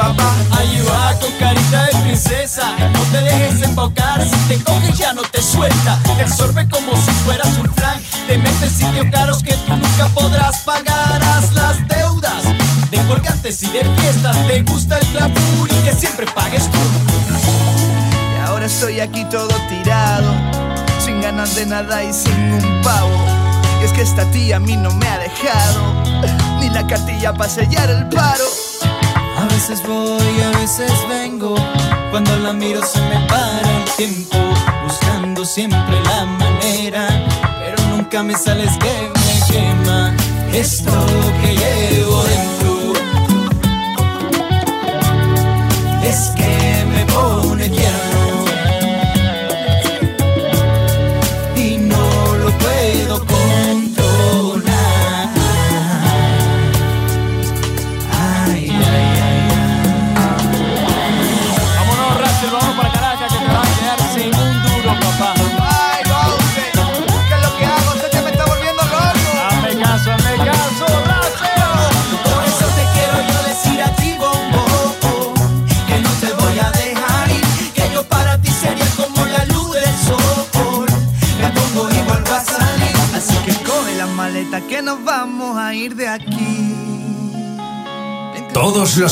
Ayuda 0.09 1.19
con 1.21 1.31
carita 1.39 1.85
de 1.85 1.99
princesa, 2.03 2.75
no 2.93 3.01
te 3.13 3.21
dejes 3.21 3.63
embaucar, 3.63 4.23
si 4.25 4.37
te 4.49 4.65
coge 4.65 4.93
ya 4.95 5.13
no 5.13 5.21
te 5.23 5.43
suelta, 5.43 5.99
te 6.03 6.23
absorbe 6.23 6.67
como 6.69 6.97
si 6.97 7.11
fueras 7.25 7.59
un 7.59 7.71
flan, 7.75 8.01
te 8.27 8.39
mete 8.39 8.65
en 8.65 8.71
sitios 8.71 9.07
caros 9.13 9.43
que 9.43 9.53
tú 9.53 9.77
nunca 9.77 10.09
podrás 10.15 10.61
pagar, 10.61 11.23
haz 11.23 11.53
las 11.53 11.87
deudas 11.89 12.43
de 12.91 12.99
colgantes 13.07 13.63
y 13.63 13.67
de 13.69 13.85
fiestas, 14.01 14.35
te 14.47 14.63
gusta 14.63 14.99
el 14.99 15.13
glamour 15.13 15.69
y 15.71 15.85
que 15.85 15.93
siempre 15.93 16.27
pagues 16.35 16.71
tú. 16.71 16.79
Y 18.35 18.47
ahora 18.47 18.65
estoy 18.65 19.01
aquí 19.01 19.25
todo 19.27 19.55
tirado 19.69 20.33
Sin 21.05 21.21
ganas 21.21 21.55
de 21.55 21.67
nada 21.67 22.03
y 22.03 22.13
sin 22.13 22.53
un 22.53 22.83
pavo. 22.83 23.11
Y 23.81 23.85
es 23.85 23.93
que 23.93 24.03
esta 24.03 24.25
tía 24.31 24.57
a 24.57 24.61
mí 24.61 24.77
no 24.77 24.91
me 24.91 25.07
ha 25.07 25.19
dejado 25.19 26.03
Ni 26.61 26.69
la 26.71 26.87
cartilla 26.87 27.33
para 27.35 27.51
sellar 27.51 27.91
el 27.91 28.09
paro 28.09 28.68
a 29.69 29.71
veces 29.71 29.87
voy, 29.87 30.41
a 30.41 30.59
veces 30.61 30.91
vengo. 31.11 31.55
Cuando 32.11 32.35
la 32.39 32.55
miro 32.55 32.81
se 32.87 32.99
me 33.03 33.21
para 33.29 33.77
el 33.77 33.85
tiempo, 33.99 34.39
buscando 34.83 35.45
siempre 35.45 36.03
la 36.05 36.25
manera, 36.25 37.07
pero 37.59 37.77
nunca 37.91 38.23
me 38.23 38.35
sales 38.35 38.71
que 38.79 39.11
me 39.13 39.53
quema 39.53 40.17
esto 40.55 40.91
que 41.43 41.55
llevo 41.55 42.23
dentro. 42.23 42.58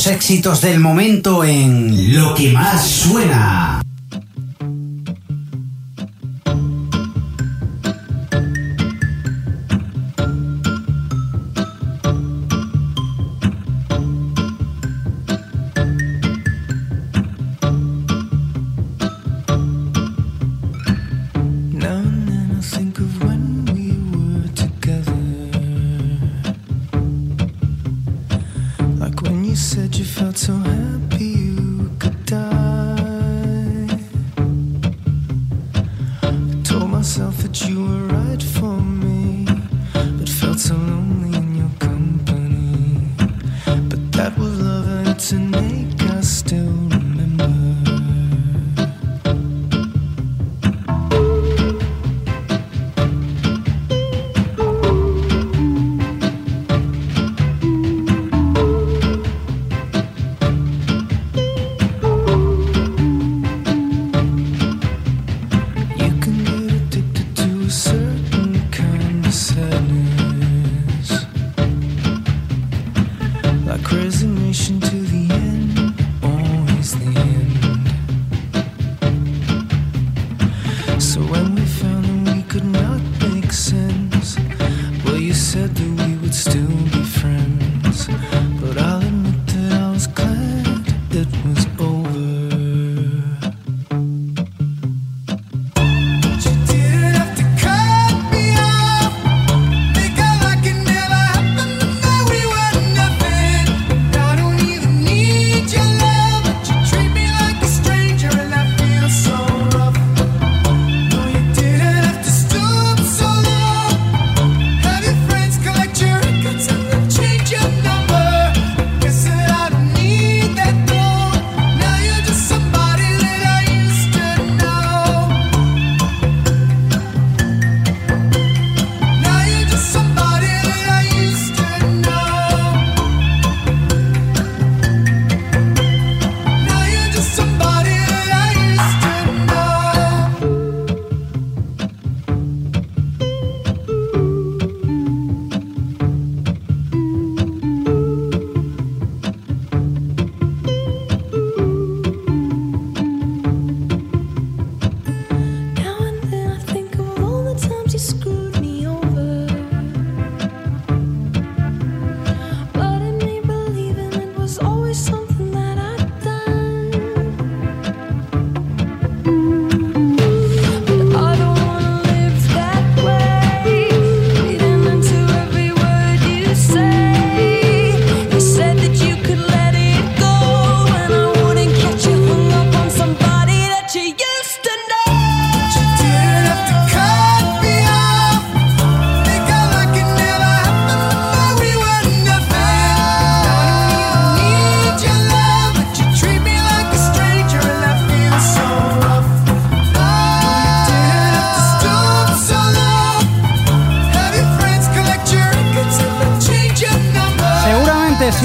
éxitos 0.08 0.60
del 0.60 0.80
momento 0.80 1.44
en 1.44 2.14
Lo 2.16 2.34
que 2.34 2.52
más 2.52 2.86
suena. 2.86 3.85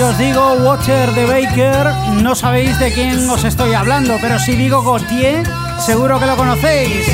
si 0.01 0.07
os 0.07 0.17
digo 0.17 0.53
Watcher 0.63 1.13
de 1.13 1.25
Baker, 1.27 1.85
no 2.23 2.33
sabéis 2.33 2.79
de 2.79 2.91
quién 2.91 3.29
os 3.29 3.43
estoy 3.43 3.75
hablando, 3.75 4.17
pero 4.19 4.39
si 4.39 4.55
digo 4.55 4.81
Gautier, 4.81 5.47
seguro 5.79 6.19
que 6.19 6.25
lo 6.25 6.35
conocéis. 6.35 7.05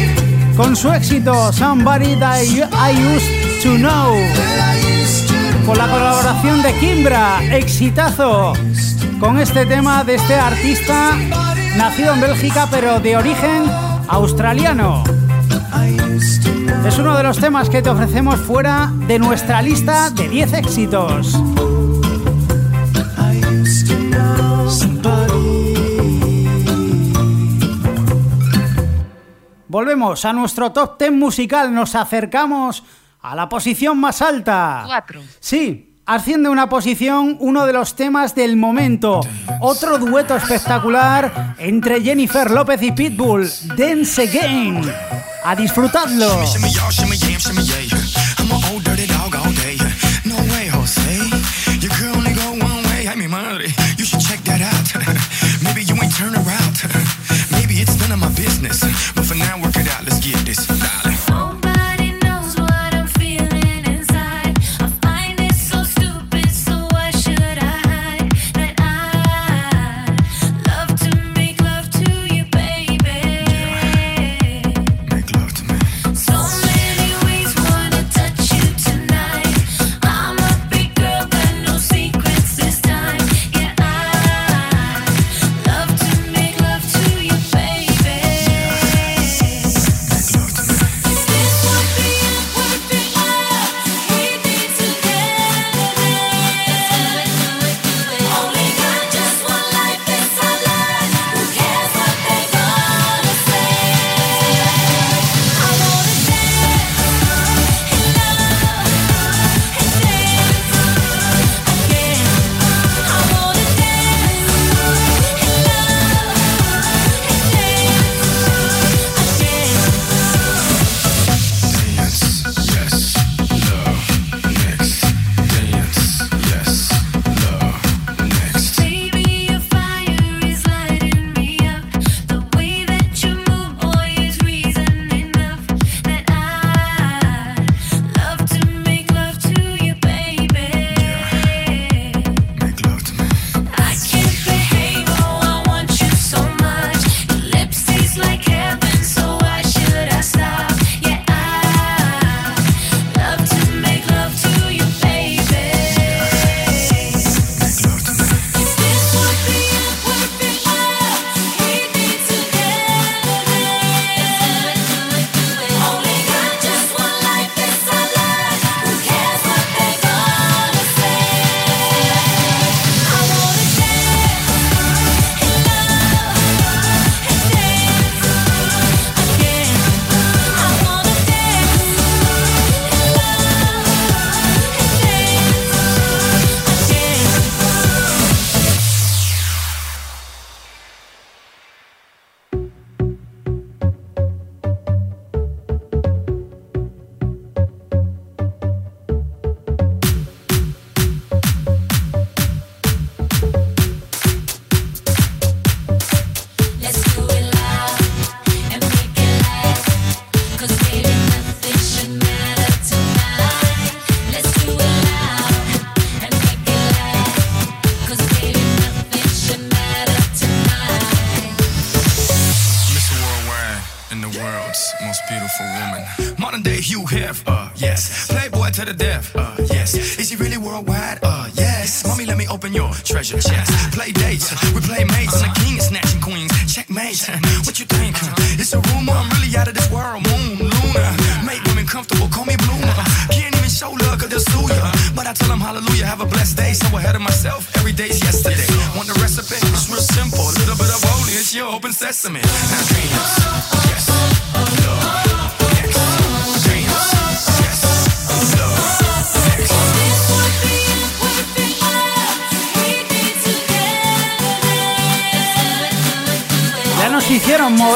Con 0.56 0.74
su 0.74 0.94
éxito, 0.94 1.52
Somebody 1.52 2.16
That 2.16 2.44
I 2.44 2.96
Used 3.14 3.62
to 3.64 3.76
Know. 3.76 4.16
Con 5.66 5.78
la 5.78 5.90
colaboración 5.90 6.62
de 6.62 6.74
Kimbra, 6.80 7.44
exitazo. 7.52 8.54
Con 9.20 9.38
este 9.38 9.66
tema 9.66 10.06
de 10.06 10.16
este 10.16 10.36
artista, 10.36 11.12
nacido 11.76 12.14
en 12.14 12.22
Bélgica, 12.22 12.70
pero 12.72 13.02
de 13.02 13.18
origen 13.18 13.70
australiano. 14.08 15.04
Es 16.88 16.98
uno 16.98 17.18
de 17.18 17.24
los 17.24 17.38
temas 17.38 17.70
que 17.70 17.82
te 17.82 17.90
ofrecemos 17.90 18.40
fuera 18.40 18.94
de 19.08 19.20
nuestra 19.20 19.62
lista 19.62 20.10
de 20.10 20.30
10 20.30 20.54
éxitos. 20.54 21.38
Volvemos 29.78 30.26
a 30.26 30.34
nuestro 30.34 30.72
top 30.72 30.98
ten 30.98 31.20
musical. 31.20 31.72
Nos 31.72 31.94
acercamos 31.94 32.82
a 33.22 33.36
la 33.36 33.48
posición 33.48 34.00
más 34.00 34.24
alta. 34.24 34.82
Cuatro. 34.88 35.22
Sí, 35.40 35.94
asciende 36.08 36.50
una 36.50 36.68
posición 36.68 37.38
uno 37.40 37.68
de 37.68 37.74
los 37.74 37.96
temas 37.96 38.34
del 38.34 38.58
momento. 38.58 39.22
Otro 39.62 40.00
dueto 40.00 40.36
espectacular 40.36 41.54
entre 41.60 42.02
Jennifer 42.02 42.50
López 42.50 42.82
y 42.82 42.92
Pitbull, 42.92 43.48
Dance 43.78 44.24
Again. 44.24 44.82
A 45.44 45.56
disfrutadlo. 45.56 46.26
turn 56.18 56.34
around. 56.34 56.78
Maybe 57.52 57.76
it's 57.76 57.96
none 58.00 58.12
of 58.12 58.20
my 58.20 58.30
business, 58.30 58.82
but 59.14 59.26
for 59.26 59.36
now. 59.36 59.67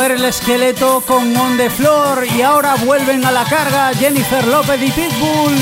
el 0.09 0.25
esqueleto 0.25 1.03
con 1.05 1.35
On 1.37 1.57
the 1.57 1.69
y 2.35 2.41
ahora 2.41 2.73
vuelven 2.75 3.23
a 3.23 3.31
la 3.31 3.43
carga 3.43 3.91
Jennifer 3.93 4.47
López 4.47 4.81
y 4.81 4.89
Pitbull 4.89 5.55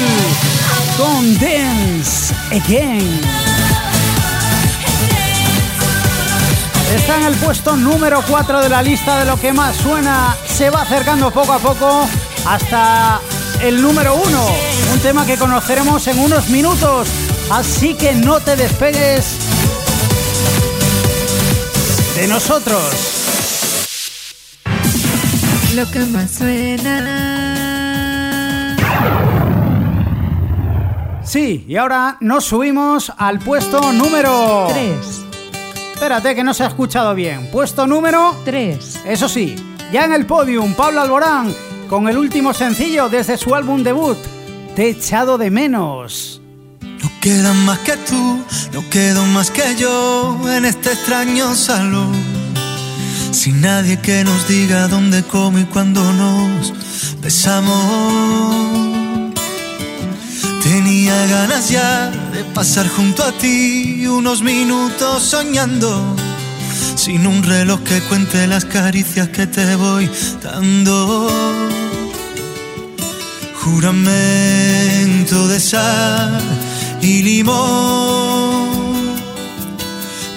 con 0.98 1.38
Dance 1.40 2.34
Again. 2.52 3.22
Está 6.96 7.18
en 7.18 7.24
el 7.26 7.36
puesto 7.36 7.76
número 7.76 8.24
4 8.30 8.62
de 8.62 8.70
la 8.70 8.82
lista 8.82 9.20
de 9.20 9.26
lo 9.26 9.38
que 9.38 9.52
más 9.52 9.76
suena, 9.76 10.38
se 10.48 10.70
va 10.70 10.84
acercando 10.84 11.32
poco 11.32 11.52
a 11.52 11.60
poco 11.60 12.08
hasta 12.46 13.20
el 13.62 13.82
número 13.82 14.16
1, 14.16 14.48
un 14.94 15.00
tema 15.00 15.26
que 15.26 15.38
conoceremos 15.38 16.08
en 16.08 16.18
unos 16.18 16.48
minutos, 16.48 17.10
así 17.52 17.94
que 17.96 18.14
no 18.14 18.40
te 18.40 18.56
despegues 18.56 19.38
de 22.16 22.28
nosotros 22.28 23.09
que 25.88 26.00
más 26.00 26.32
suena. 26.32 27.16
Sí, 31.24 31.64
y 31.68 31.76
ahora 31.78 32.18
nos 32.22 32.46
subimos 32.46 33.14
al 33.18 33.40
puesto 33.40 33.94
número 33.94 34.68
3. 34.70 35.22
Espérate 35.94 36.36
que 36.36 36.44
no 36.44 36.54
se 36.54 36.64
ha 36.64 36.68
escuchado 36.68 37.16
bien. 37.16 37.50
Puesto 37.52 37.88
número 37.88 38.36
3. 38.44 39.02
Eso 39.06 39.30
sí, 39.30 39.56
ya 39.92 40.04
en 40.06 40.14
el 40.14 40.26
podium, 40.26 40.74
Pablo 40.74 41.02
Alborán, 41.02 41.54
con 41.88 42.10
el 42.10 42.18
último 42.18 42.54
sencillo 42.54 43.08
desde 43.10 43.38
su 43.38 43.56
álbum 43.56 43.84
debut, 43.84 44.18
Te 44.76 44.90
echado 44.90 45.38
de 45.38 45.50
menos. 45.50 46.42
No 46.82 47.10
queda 47.22 47.54
más 47.54 47.80
que 47.80 47.96
tú, 47.98 48.40
no 48.74 48.90
quedo 48.90 49.26
más 49.28 49.52
que 49.52 49.76
yo 49.78 50.38
en 50.50 50.66
este 50.66 50.92
extraño 50.92 51.54
salón 51.56 52.39
sin 53.32 53.62
nadie 53.62 54.00
que 54.00 54.24
nos 54.24 54.48
diga 54.48 54.88
dónde, 54.88 55.24
cómo 55.24 55.60
y 55.60 55.66
cuándo 55.66 56.02
nos 56.14 56.74
besamos. 57.22 58.50
Tenía 60.64 61.16
ganas 61.28 61.70
ya 61.70 62.12
de 62.34 62.44
pasar 62.44 62.88
junto 62.88 63.24
a 63.24 63.32
ti 63.32 64.06
unos 64.08 64.42
minutos 64.42 65.24
soñando. 65.24 66.16
Sin 66.96 67.26
un 67.26 67.44
reloj 67.44 67.82
que 67.84 68.02
cuente 68.02 68.46
las 68.48 68.66
caricias 68.66 69.30
que 69.30 69.48
te 69.48 69.76
voy 69.76 70.10
dando. 70.44 71.30
Juramento 73.64 75.48
de 75.48 75.60
sal 75.60 76.42
y 77.02 77.22
limón. 77.22 78.79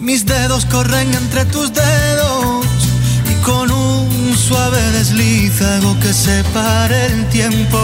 Mis 0.00 0.24
dedos 0.24 0.64
corren 0.66 1.12
entre 1.12 1.44
tus 1.46 1.72
dedos 1.72 2.66
y 3.30 3.34
con 3.44 3.70
un 3.70 4.36
suave 4.36 4.80
desliz 4.92 5.60
hago 5.60 5.98
que 5.98 6.12
se 6.12 6.44
pare 6.54 7.06
el 7.06 7.28
tiempo. 7.28 7.78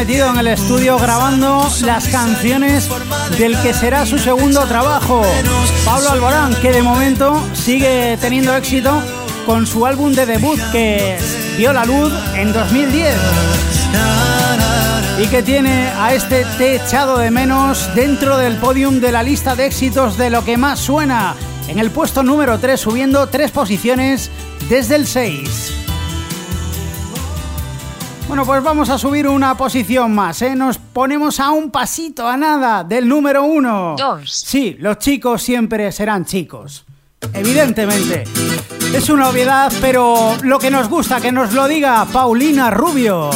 Metido 0.00 0.30
en 0.30 0.38
el 0.38 0.46
estudio 0.46 0.98
grabando 0.98 1.68
las 1.82 2.08
canciones 2.08 2.88
del 3.36 3.54
que 3.60 3.74
será 3.74 4.06
su 4.06 4.18
segundo 4.18 4.64
trabajo. 4.64 5.20
Pablo 5.84 6.12
Alborán, 6.12 6.54
que 6.62 6.72
de 6.72 6.80
momento 6.80 7.46
sigue 7.52 8.16
teniendo 8.18 8.56
éxito 8.56 8.98
con 9.44 9.66
su 9.66 9.84
álbum 9.84 10.14
de 10.14 10.24
debut 10.24 10.58
que 10.72 11.18
vio 11.58 11.74
la 11.74 11.84
luz 11.84 12.14
en 12.34 12.50
2010 12.50 13.14
y 15.18 15.26
que 15.26 15.42
tiene 15.42 15.90
a 15.98 16.14
este 16.14 16.46
Te 16.56 16.68
he 16.68 16.76
echado 16.76 17.18
de 17.18 17.30
menos 17.30 17.94
dentro 17.94 18.38
del 18.38 18.56
podium 18.56 19.00
de 19.00 19.12
la 19.12 19.22
lista 19.22 19.54
de 19.54 19.66
éxitos 19.66 20.16
de 20.16 20.30
lo 20.30 20.46
que 20.46 20.56
más 20.56 20.80
suena 20.80 21.34
en 21.68 21.78
el 21.78 21.90
puesto 21.90 22.22
número 22.22 22.58
3 22.58 22.80
subiendo 22.80 23.26
tres 23.26 23.50
posiciones 23.50 24.30
desde 24.70 24.96
el 24.96 25.06
6. 25.06 25.69
Bueno, 28.30 28.46
pues 28.46 28.62
vamos 28.62 28.88
a 28.90 28.96
subir 28.96 29.26
una 29.26 29.56
posición 29.56 30.14
más, 30.14 30.40
¿eh? 30.42 30.54
Nos 30.54 30.78
ponemos 30.78 31.40
a 31.40 31.50
un 31.50 31.72
pasito, 31.72 32.28
a 32.28 32.36
nada, 32.36 32.84
del 32.84 33.08
número 33.08 33.42
uno. 33.42 33.96
Dos. 33.98 34.30
Sí, 34.46 34.76
los 34.78 34.98
chicos 34.98 35.42
siempre 35.42 35.90
serán 35.90 36.24
chicos. 36.24 36.84
Evidentemente. 37.34 38.22
Es 38.94 39.10
una 39.10 39.30
obviedad, 39.30 39.72
pero 39.80 40.36
lo 40.44 40.60
que 40.60 40.70
nos 40.70 40.88
gusta 40.88 41.20
que 41.20 41.32
nos 41.32 41.52
lo 41.54 41.66
diga 41.66 42.04
Paulina 42.04 42.70
Rubio. 42.70 43.30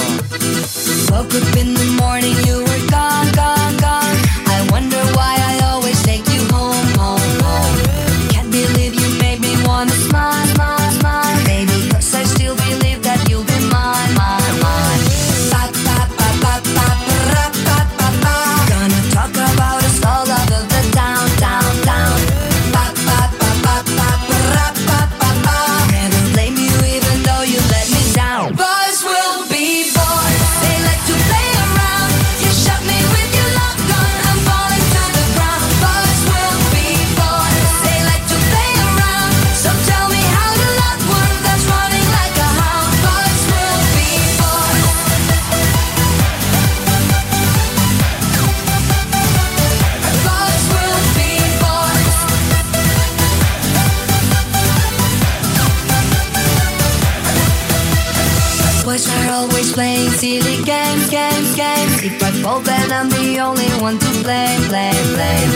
Playing 59.74 60.08
silly 60.10 60.62
games, 60.62 61.10
games, 61.10 61.56
games. 61.56 62.02
If 62.04 62.22
I 62.22 62.30
fall, 62.42 62.60
then 62.60 62.92
I'm 62.92 63.10
the 63.10 63.40
only 63.40 63.68
one 63.82 63.98
to 63.98 64.10
blame, 64.22 64.62
blame, 64.68 65.06
blame. 65.14 65.50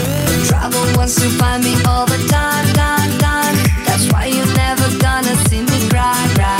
Trouble 0.45 0.85
wants 0.97 1.15
to 1.15 1.29
find 1.39 1.63
me 1.63 1.73
all 1.87 2.05
the 2.05 2.19
time, 2.27 2.65
time, 2.73 3.17
time. 3.17 3.55
That's 3.85 4.11
why 4.11 4.25
you're 4.25 4.53
never 4.55 4.87
gonna 4.99 5.35
see 5.47 5.61
me 5.61 5.89
cry, 5.89 6.31
cry. 6.35 6.58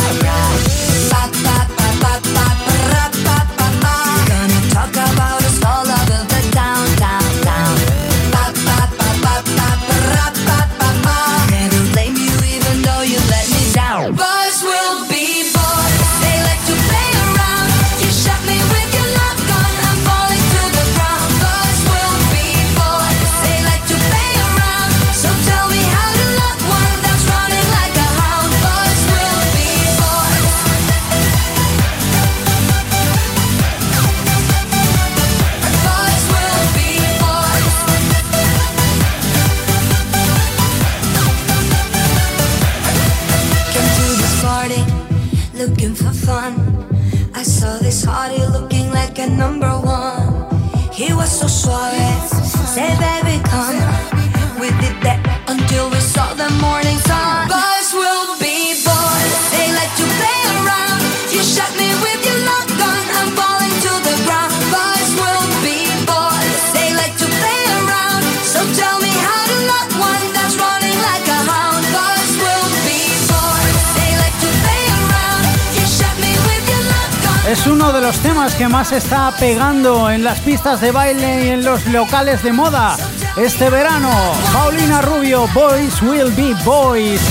Los 78.09 78.19
temas 78.21 78.55
que 78.55 78.67
más 78.67 78.91
está 78.91 79.31
pegando 79.39 80.09
en 80.09 80.23
las 80.23 80.39
pistas 80.39 80.81
de 80.81 80.91
baile 80.91 81.45
y 81.45 81.49
en 81.49 81.63
los 81.63 81.85
locales 81.85 82.41
de 82.41 82.51
moda 82.51 82.97
este 83.37 83.69
verano. 83.69 84.09
Paulina 84.51 84.99
Rubio, 84.99 85.47
Boys 85.53 86.01
Will 86.01 86.31
Be 86.31 86.55
Boys. 86.65 87.21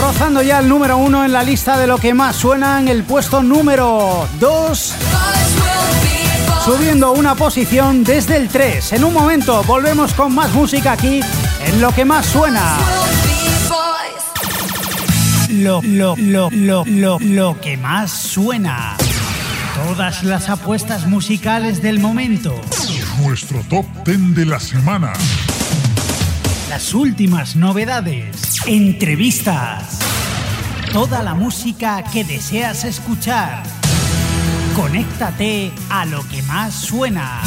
Rozando 0.00 0.42
ya 0.42 0.58
el 0.58 0.68
número 0.68 0.96
uno 0.96 1.24
en 1.24 1.30
la 1.30 1.44
lista 1.44 1.78
de 1.78 1.86
lo 1.86 1.98
que 1.98 2.12
más 2.12 2.34
suena 2.34 2.80
en 2.80 2.88
el 2.88 3.04
puesto 3.04 3.40
número 3.40 4.26
2. 4.40 4.94
Subiendo 6.64 7.12
una 7.12 7.36
posición 7.36 8.02
desde 8.02 8.38
el 8.38 8.48
3. 8.48 8.94
En 8.94 9.04
un 9.04 9.14
momento 9.14 9.62
volvemos 9.62 10.12
con 10.14 10.34
más 10.34 10.50
música 10.54 10.90
aquí 10.90 11.20
en 11.64 11.80
lo 11.80 11.92
que 11.92 12.04
más 12.04 12.26
suena. 12.26 12.78
Lo, 15.50 15.80
lo, 15.82 16.16
lo, 16.16 16.50
lo, 16.50 16.84
lo, 16.84 17.18
lo 17.20 17.60
que 17.60 17.76
más 17.76 18.10
suena. 18.10 18.96
Todas 19.88 20.22
las 20.22 20.48
apuestas 20.48 21.08
musicales 21.08 21.82
del 21.82 21.98
momento. 21.98 22.54
Nuestro 23.20 23.62
top 23.68 23.84
10 24.06 24.36
de 24.36 24.46
la 24.46 24.60
semana. 24.60 25.12
Las 26.70 26.94
últimas 26.94 27.56
novedades. 27.56 28.64
Entrevistas. 28.66 29.98
Toda 30.92 31.22
la 31.24 31.34
música 31.34 32.04
que 32.12 32.22
deseas 32.22 32.84
escuchar. 32.84 33.64
Conéctate 34.76 35.72
a 35.90 36.06
lo 36.06 36.26
que 36.28 36.42
más 36.42 36.72
suena. 36.74 37.40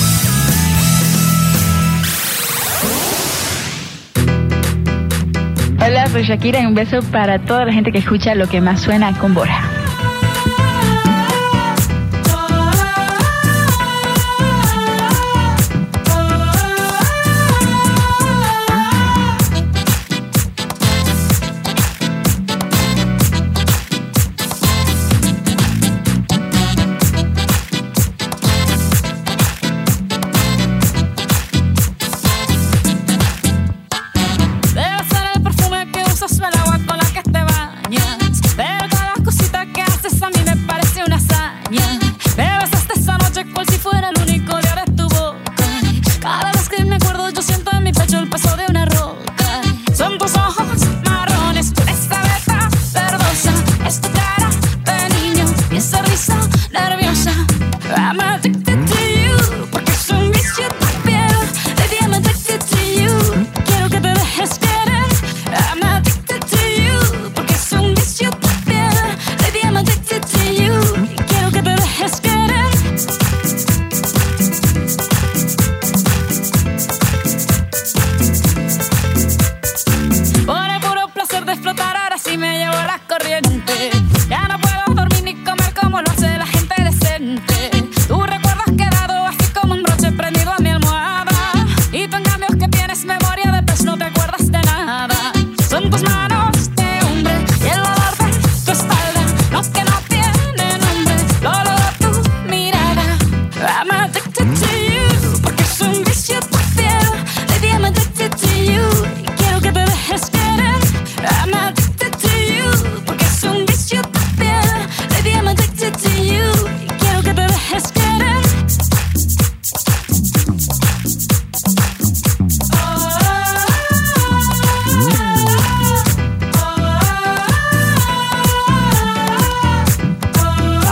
Hola, 5.79 6.07
soy 6.07 6.23
Shakira 6.23 6.59
y 6.59 6.65
un 6.65 6.75
beso 6.75 7.01
para 7.11 7.39
toda 7.39 7.65
la 7.65 7.71
gente 7.71 7.93
que 7.93 7.99
escucha 7.99 8.35
lo 8.35 8.47
que 8.49 8.59
más 8.59 8.81
suena 8.81 9.17
con 9.19 9.33
Borja. 9.33 9.64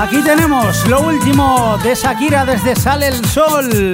Aquí 0.04 0.22
tenemos 0.22 0.86
lo 0.90 1.00
último 1.00 1.78
de 1.82 1.96
Shakira 1.96 2.44
desde 2.44 2.76
Sale 2.76 3.08
el 3.08 3.26
Sol. 3.26 3.94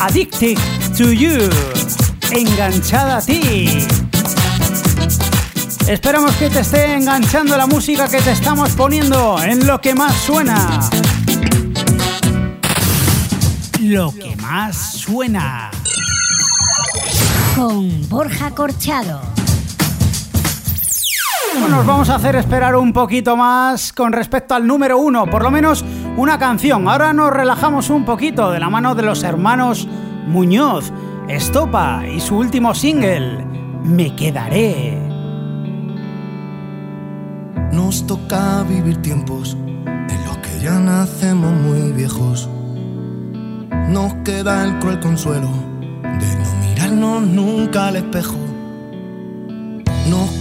Addicted 0.00 0.58
to 0.98 1.12
You. 1.12 1.48
Enganchada 2.32 3.18
a 3.18 3.22
ti. 3.22 3.86
Esperamos 5.86 6.34
que 6.34 6.50
te 6.50 6.60
esté 6.60 6.94
enganchando 6.94 7.56
la 7.56 7.68
música 7.68 8.08
que 8.08 8.20
te 8.20 8.32
estamos 8.32 8.70
poniendo 8.70 9.40
en 9.40 9.68
lo 9.68 9.80
que 9.80 9.94
más 9.94 10.16
suena. 10.16 10.80
Lo 13.80 14.12
que 14.12 14.34
más 14.34 14.94
suena. 14.94 15.70
Con 17.54 18.08
Borja 18.08 18.50
Corchado. 18.50 19.39
No 21.60 21.68
nos 21.68 21.86
vamos 21.86 22.08
a 22.08 22.14
hacer 22.14 22.36
esperar 22.36 22.74
un 22.74 22.90
poquito 22.94 23.36
más 23.36 23.92
con 23.92 24.12
respecto 24.12 24.54
al 24.54 24.66
número 24.66 24.98
uno, 24.98 25.26
por 25.26 25.42
lo 25.42 25.50
menos 25.50 25.84
una 26.16 26.38
canción. 26.38 26.88
Ahora 26.88 27.12
nos 27.12 27.30
relajamos 27.30 27.90
un 27.90 28.06
poquito 28.06 28.50
de 28.50 28.58
la 28.58 28.70
mano 28.70 28.94
de 28.94 29.02
los 29.02 29.22
hermanos 29.22 29.86
Muñoz, 30.26 30.90
Estopa 31.28 32.02
y 32.06 32.18
su 32.18 32.38
último 32.38 32.74
single, 32.74 33.44
Me 33.84 34.16
quedaré. 34.16 34.98
Nos 37.72 38.06
toca 38.06 38.62
vivir 38.62 38.96
tiempos 39.02 39.54
en 39.84 40.24
los 40.24 40.38
que 40.38 40.60
ya 40.60 40.78
nacemos 40.78 41.52
muy 41.52 41.92
viejos. 41.92 42.48
Nos 43.88 44.14
queda 44.24 44.64
el 44.64 44.78
cruel 44.78 44.98
consuelo 45.00 45.50
de 46.02 46.36
no 46.36 46.68
mirarnos 46.68 47.22
nunca 47.22 47.88
al 47.88 47.96
espejo. 47.96 48.49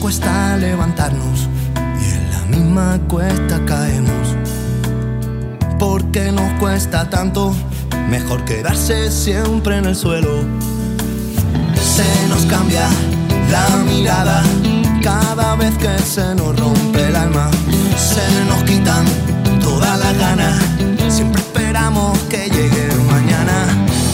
Cuesta 0.02 0.56
levantarnos 0.56 1.50
y 2.02 2.10
en 2.14 2.32
la 2.32 2.58
misma 2.58 3.00
cuesta 3.10 3.60
caemos. 3.66 4.36
Porque 5.78 6.32
nos 6.32 6.52
cuesta 6.54 7.10
tanto, 7.10 7.54
mejor 8.10 8.45
quedarse 8.45 9.12
siempre 9.12 9.78
en 9.78 9.86
el 9.86 9.95
suelo. 9.97 10.45
Se 11.76 12.28
nos 12.30 12.45
cambia 12.45 12.88
la 13.52 13.78
mirada 13.84 14.41
cada 15.04 15.56
vez 15.56 15.78
que 15.78 16.00
se 16.00 16.34
nos 16.34 16.58
rompe 16.58 17.08
el 17.08 17.16
alma. 17.16 17.50
Se 17.97 18.45
nos 18.45 18.64
quitan 18.64 19.06
todas 19.60 20.00
las 20.00 20.18
ganas. 20.18 20.64
Siempre 21.10 21.41
esperamos 21.41 22.18
que 22.30 22.50
llegue 22.50 22.88
mañana. 23.12 23.66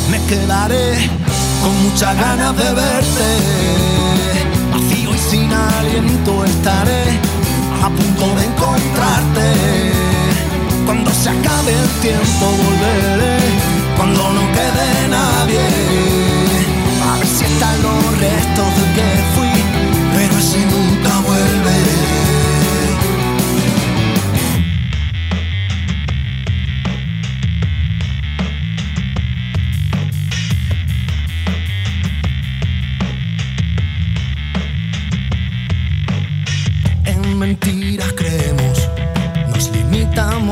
Me 0.09 0.19
quedaré 0.25 1.09
con 1.61 1.83
muchas 1.83 2.15
ganas 2.17 2.57
de 2.57 2.73
verte. 2.73 3.94
Sin 5.29 5.51
aliento 5.51 6.45
estaré 6.45 7.03
a 7.83 7.89
punto 7.89 8.25
de 8.35 8.45
encontrarte. 8.45 9.47
Cuando 10.85 11.11
se 11.11 11.29
acabe 11.29 11.71
el 11.73 11.89
tiempo 12.01 12.45
volveré 12.63 13.37
cuando 13.97 14.21
no 14.33 14.41
quede 14.57 15.07
nadie. 15.09 15.65
A 17.09 17.17
ver 17.17 17.27
si 17.27 17.43
están 17.45 17.81
los 17.81 18.19
restos 18.19 18.69
de 18.77 18.85
que 18.95 19.09
fui, 19.35 19.55
pero 20.15 20.37
ese 20.37 20.61
nunca 20.73 21.04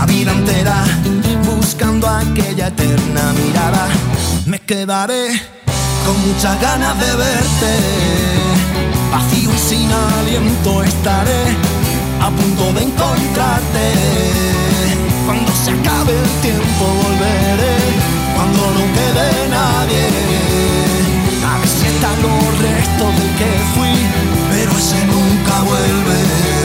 la 0.00 0.06
vida 0.06 0.32
entera 0.32 0.84
buscando 1.44 2.08
aquella 2.08 2.68
eterna 2.68 3.32
mirada. 3.40 3.86
Me 4.46 4.58
quedaré 4.58 5.28
con 6.06 6.16
muchas 6.26 6.58
ganas 6.60 6.98
de 6.98 7.16
verte. 7.16 7.72
Vacío 9.12 9.50
y 9.54 9.58
sin 9.58 9.90
aliento 9.92 10.82
estaré 10.82 11.42
a 12.26 12.28
punto 12.30 12.72
de 12.76 12.82
encontrarte. 12.88 13.86
Cuando 15.26 15.52
se 15.62 15.70
acabe 15.72 16.12
el 16.24 16.30
tiempo 16.46 16.84
volveré. 17.02 17.78
Cuando 18.36 18.62
no 18.76 18.84
quede 18.96 19.28
nadie. 19.58 20.06
A 21.50 21.52
si 21.66 21.86
están 21.92 22.16
los 22.22 22.58
restos 22.64 23.10
del 23.18 23.32
que 23.40 23.52
fui, 23.74 23.96
pero 24.50 24.72
ese 24.78 25.00
nunca 25.12 25.54
vuelve. 25.68 26.59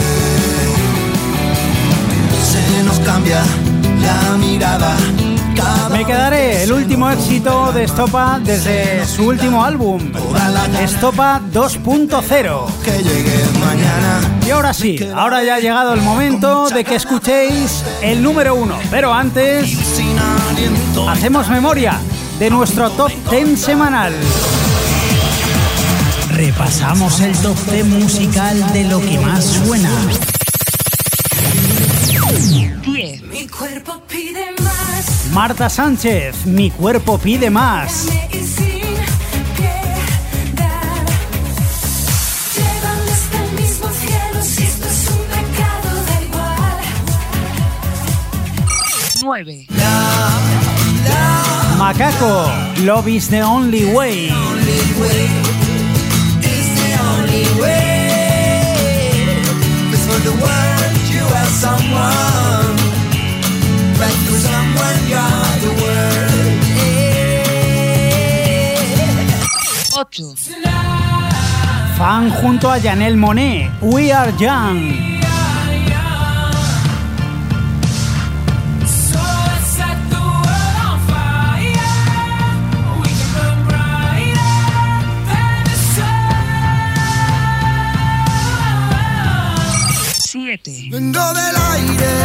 Se 2.56 2.82
nos 2.82 2.98
cambia 3.00 3.42
la 4.00 4.36
mirada. 4.36 4.96
Cada 5.54 5.88
Me 5.90 6.04
quedaré 6.04 6.62
el 6.64 6.72
último 6.72 7.10
éxito 7.10 7.72
de 7.72 7.84
Estopa 7.84 8.40
desde 8.42 9.06
su 9.06 9.28
último 9.28 9.64
álbum, 9.64 10.00
Estopa 10.80 11.40
2.0. 11.52 12.66
que 12.84 13.02
llegue 13.02 13.44
mañana. 13.60 14.20
Y 14.46 14.50
ahora 14.50 14.72
sí, 14.74 14.98
ahora 15.14 15.42
ya 15.44 15.56
ha 15.56 15.60
llegado 15.60 15.94
el 15.94 16.02
momento 16.02 16.68
de 16.68 16.84
que 16.84 16.94
escuchéis 16.96 17.84
el 18.02 18.22
número 18.22 18.54
uno. 18.54 18.76
Pero 18.90 19.12
antes, 19.12 19.76
hacemos 21.08 21.48
memoria 21.48 21.98
de 22.38 22.50
nuestro 22.50 22.90
top 22.90 23.12
10 23.30 23.58
semanal. 23.58 24.12
Repasamos 26.30 27.20
el 27.20 27.36
top 27.38 27.56
10 27.70 27.86
musical 27.86 28.72
de 28.72 28.84
lo 28.84 29.00
que 29.00 29.18
más 29.18 29.44
suena. 29.44 29.90
10, 32.28 33.22
Mi 33.22 33.46
cuerpo 33.46 34.02
pide 34.08 34.46
más. 34.60 35.26
Marta 35.32 35.68
Sánchez, 35.68 36.44
Mi 36.46 36.70
cuerpo 36.70 37.18
pide 37.18 37.50
más. 37.50 38.06
Dame 38.06 38.28
y 38.32 38.38
sin 38.38 38.66
piedad. 39.56 41.06
Llévame 42.56 43.10
hasta 43.12 43.44
el 43.44 43.52
mismo 43.52 43.88
cielo. 43.90 44.42
Si 44.42 44.62
esto 44.64 44.86
es 44.88 45.08
un 45.10 45.18
pecado, 45.26 45.88
da 46.06 46.22
igual. 46.22 46.82
9, 49.22 49.66
Macaco, 51.78 52.50
Love 52.84 53.08
is 53.08 53.28
the 53.28 53.42
only 53.42 53.84
way. 53.94 54.32
The 60.22 60.75
someone. 61.56 62.76
Right 63.98 64.18
through 64.24 64.42
someone, 64.44 64.98
you 65.08 65.16
are 65.16 65.58
the 65.64 65.72
world. 65.80 66.56
8, 69.96 70.26
Fan 71.96 72.30
junto 72.30 72.68
a 72.68 72.78
Janelle 72.78 73.16
Monet, 73.16 73.70
We 73.80 74.12
Are 74.12 74.32
Young. 74.38 75.15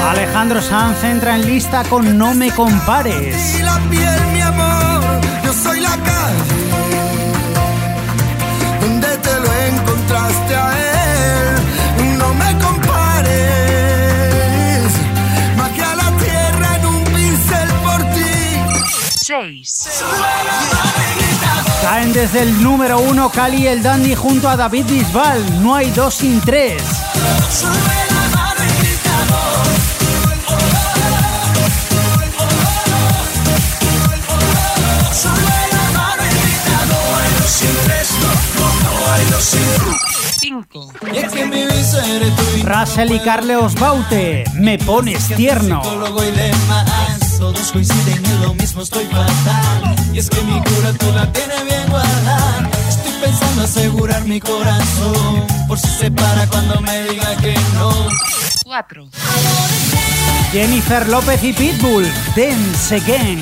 Alejandro 0.09 0.61
Sanz 0.61 1.03
entra 1.03 1.35
en 1.35 1.45
lista 1.45 1.83
con 1.83 2.17
No 2.17 2.33
me 2.33 2.51
compares. 2.51 3.59
Y 3.59 3.63
la 3.63 3.77
piel, 3.89 4.27
mi 4.31 4.39
amor, 4.39 5.03
yo 5.43 5.51
soy 5.51 5.81
la 5.81 5.89
calle 5.89 6.71
donde 8.79 9.17
te 9.17 9.39
lo 9.39 9.53
encontraste 9.53 10.55
a 10.55 10.71
él. 10.77 12.17
No 12.17 12.33
me 12.33 12.57
compares, 12.59 13.31
magia 15.57 15.95
la 15.95 16.11
tierra 16.17 16.77
en 16.77 16.85
un 16.85 17.03
pincel 17.03 17.69
por 17.83 18.01
ti. 18.13 18.31
6, 19.25 20.03
Caen 21.81 22.13
desde 22.13 22.43
el 22.43 22.63
número 22.63 22.99
uno 22.99 23.29
Cali 23.29 23.63
y 23.63 23.67
el 23.67 23.83
Dandy 23.83 24.15
junto 24.15 24.47
a 24.47 24.55
David 24.55 24.85
Bisbal. 24.85 25.61
No 25.61 25.75
hay 25.75 25.91
dos 25.91 26.15
sin 26.15 26.39
tres. 26.39 26.81
Cinco. 40.39 40.91
Y 41.13 41.17
es 41.17 41.31
que 41.31 41.45
mi 41.45 41.65
viso 41.65 42.01
eres 42.01 42.35
tú 42.35 42.43
y 42.57 42.63
Russell 42.63 43.11
y 43.11 43.19
Carleos 43.19 43.75
Baute, 43.75 44.43
me 44.55 44.77
pones 44.77 45.27
tierno. 45.35 45.81
Todos 47.39 47.71
coinciden 47.71 48.25
en 48.25 48.41
lo 48.41 48.53
mismo, 48.53 48.81
estoy 48.81 49.05
fatal. 49.05 49.95
Y 50.13 50.19
es 50.19 50.29
que 50.29 50.41
mi 50.41 50.59
cura 50.61 50.93
tú 50.99 51.11
la 51.13 51.31
tienes 51.31 51.63
bien 51.65 51.89
guardada. 51.89 52.69
Estoy 52.87 53.11
pensando 53.21 53.63
asegurar 53.63 54.23
mi 54.25 54.39
corazón. 54.39 55.47
Por 55.67 55.79
si 55.79 55.87
se 55.87 56.11
para 56.11 56.47
cuando 56.47 56.79
me 56.81 57.03
diga 57.03 57.35
que 57.37 57.55
no. 57.75 57.91
4, 58.63 59.09
Jennifer 60.51 61.07
López 61.09 61.43
y 61.43 61.53
Pitbull, 61.53 62.09
Dance 62.35 62.95
Again. 62.95 63.41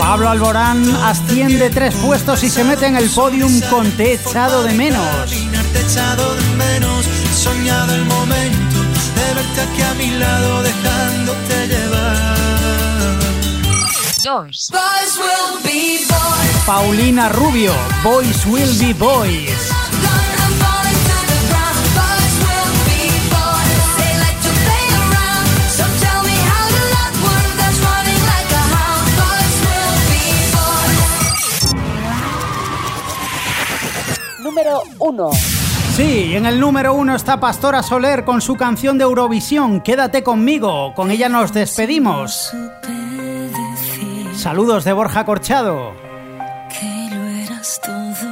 Pablo 0.00 0.28
Alborán 0.28 0.82
asciende 1.04 1.70
tres 1.70 1.94
puestos 1.94 2.42
y 2.42 2.50
se 2.50 2.64
mete 2.64 2.86
en 2.86 2.96
el 2.96 3.08
podium 3.10 3.60
con 3.70 3.88
Te 3.92 4.14
echado 4.14 4.64
de 4.64 4.74
menos. 4.74 5.30
Te 5.72 5.78
he 5.78 5.82
echado 5.82 6.34
de 6.34 6.42
menos. 6.56 7.06
He 7.06 7.32
soñado 7.32 7.94
el 7.94 8.04
momento 8.06 8.82
de 9.14 9.34
verte 9.34 9.60
aquí 9.60 9.82
a 9.82 9.94
mi 9.94 10.10
lado, 10.18 10.62
dejándote 10.64 11.68
llevar. 11.68 13.18
Dos. 14.24 14.72
Boys 14.72 15.16
will 15.16 15.62
be 15.62 16.04
boys. 16.08 16.64
Paulina 16.66 17.28
Rubio, 17.28 17.72
Boys 18.02 18.44
Will 18.46 18.76
Be 18.80 18.92
Boys. 18.94 19.79
Número 34.70 34.82
1. 35.00 35.30
Sí, 35.96 36.36
en 36.36 36.46
el 36.46 36.60
número 36.60 36.94
uno 36.94 37.16
está 37.16 37.40
Pastora 37.40 37.82
Soler 37.82 38.24
con 38.24 38.40
su 38.40 38.54
canción 38.54 38.98
de 38.98 39.04
Eurovisión, 39.04 39.80
Quédate 39.80 40.22
conmigo. 40.22 40.94
Con 40.94 41.10
ella 41.10 41.28
nos 41.28 41.52
despedimos. 41.52 42.52
Saludos 44.36 44.84
de 44.84 44.92
Borja 44.92 45.24
Corchado. 45.24 45.92
Que 46.68 47.14
lo 47.14 47.22
eras 47.24 47.80
todo 47.84 48.29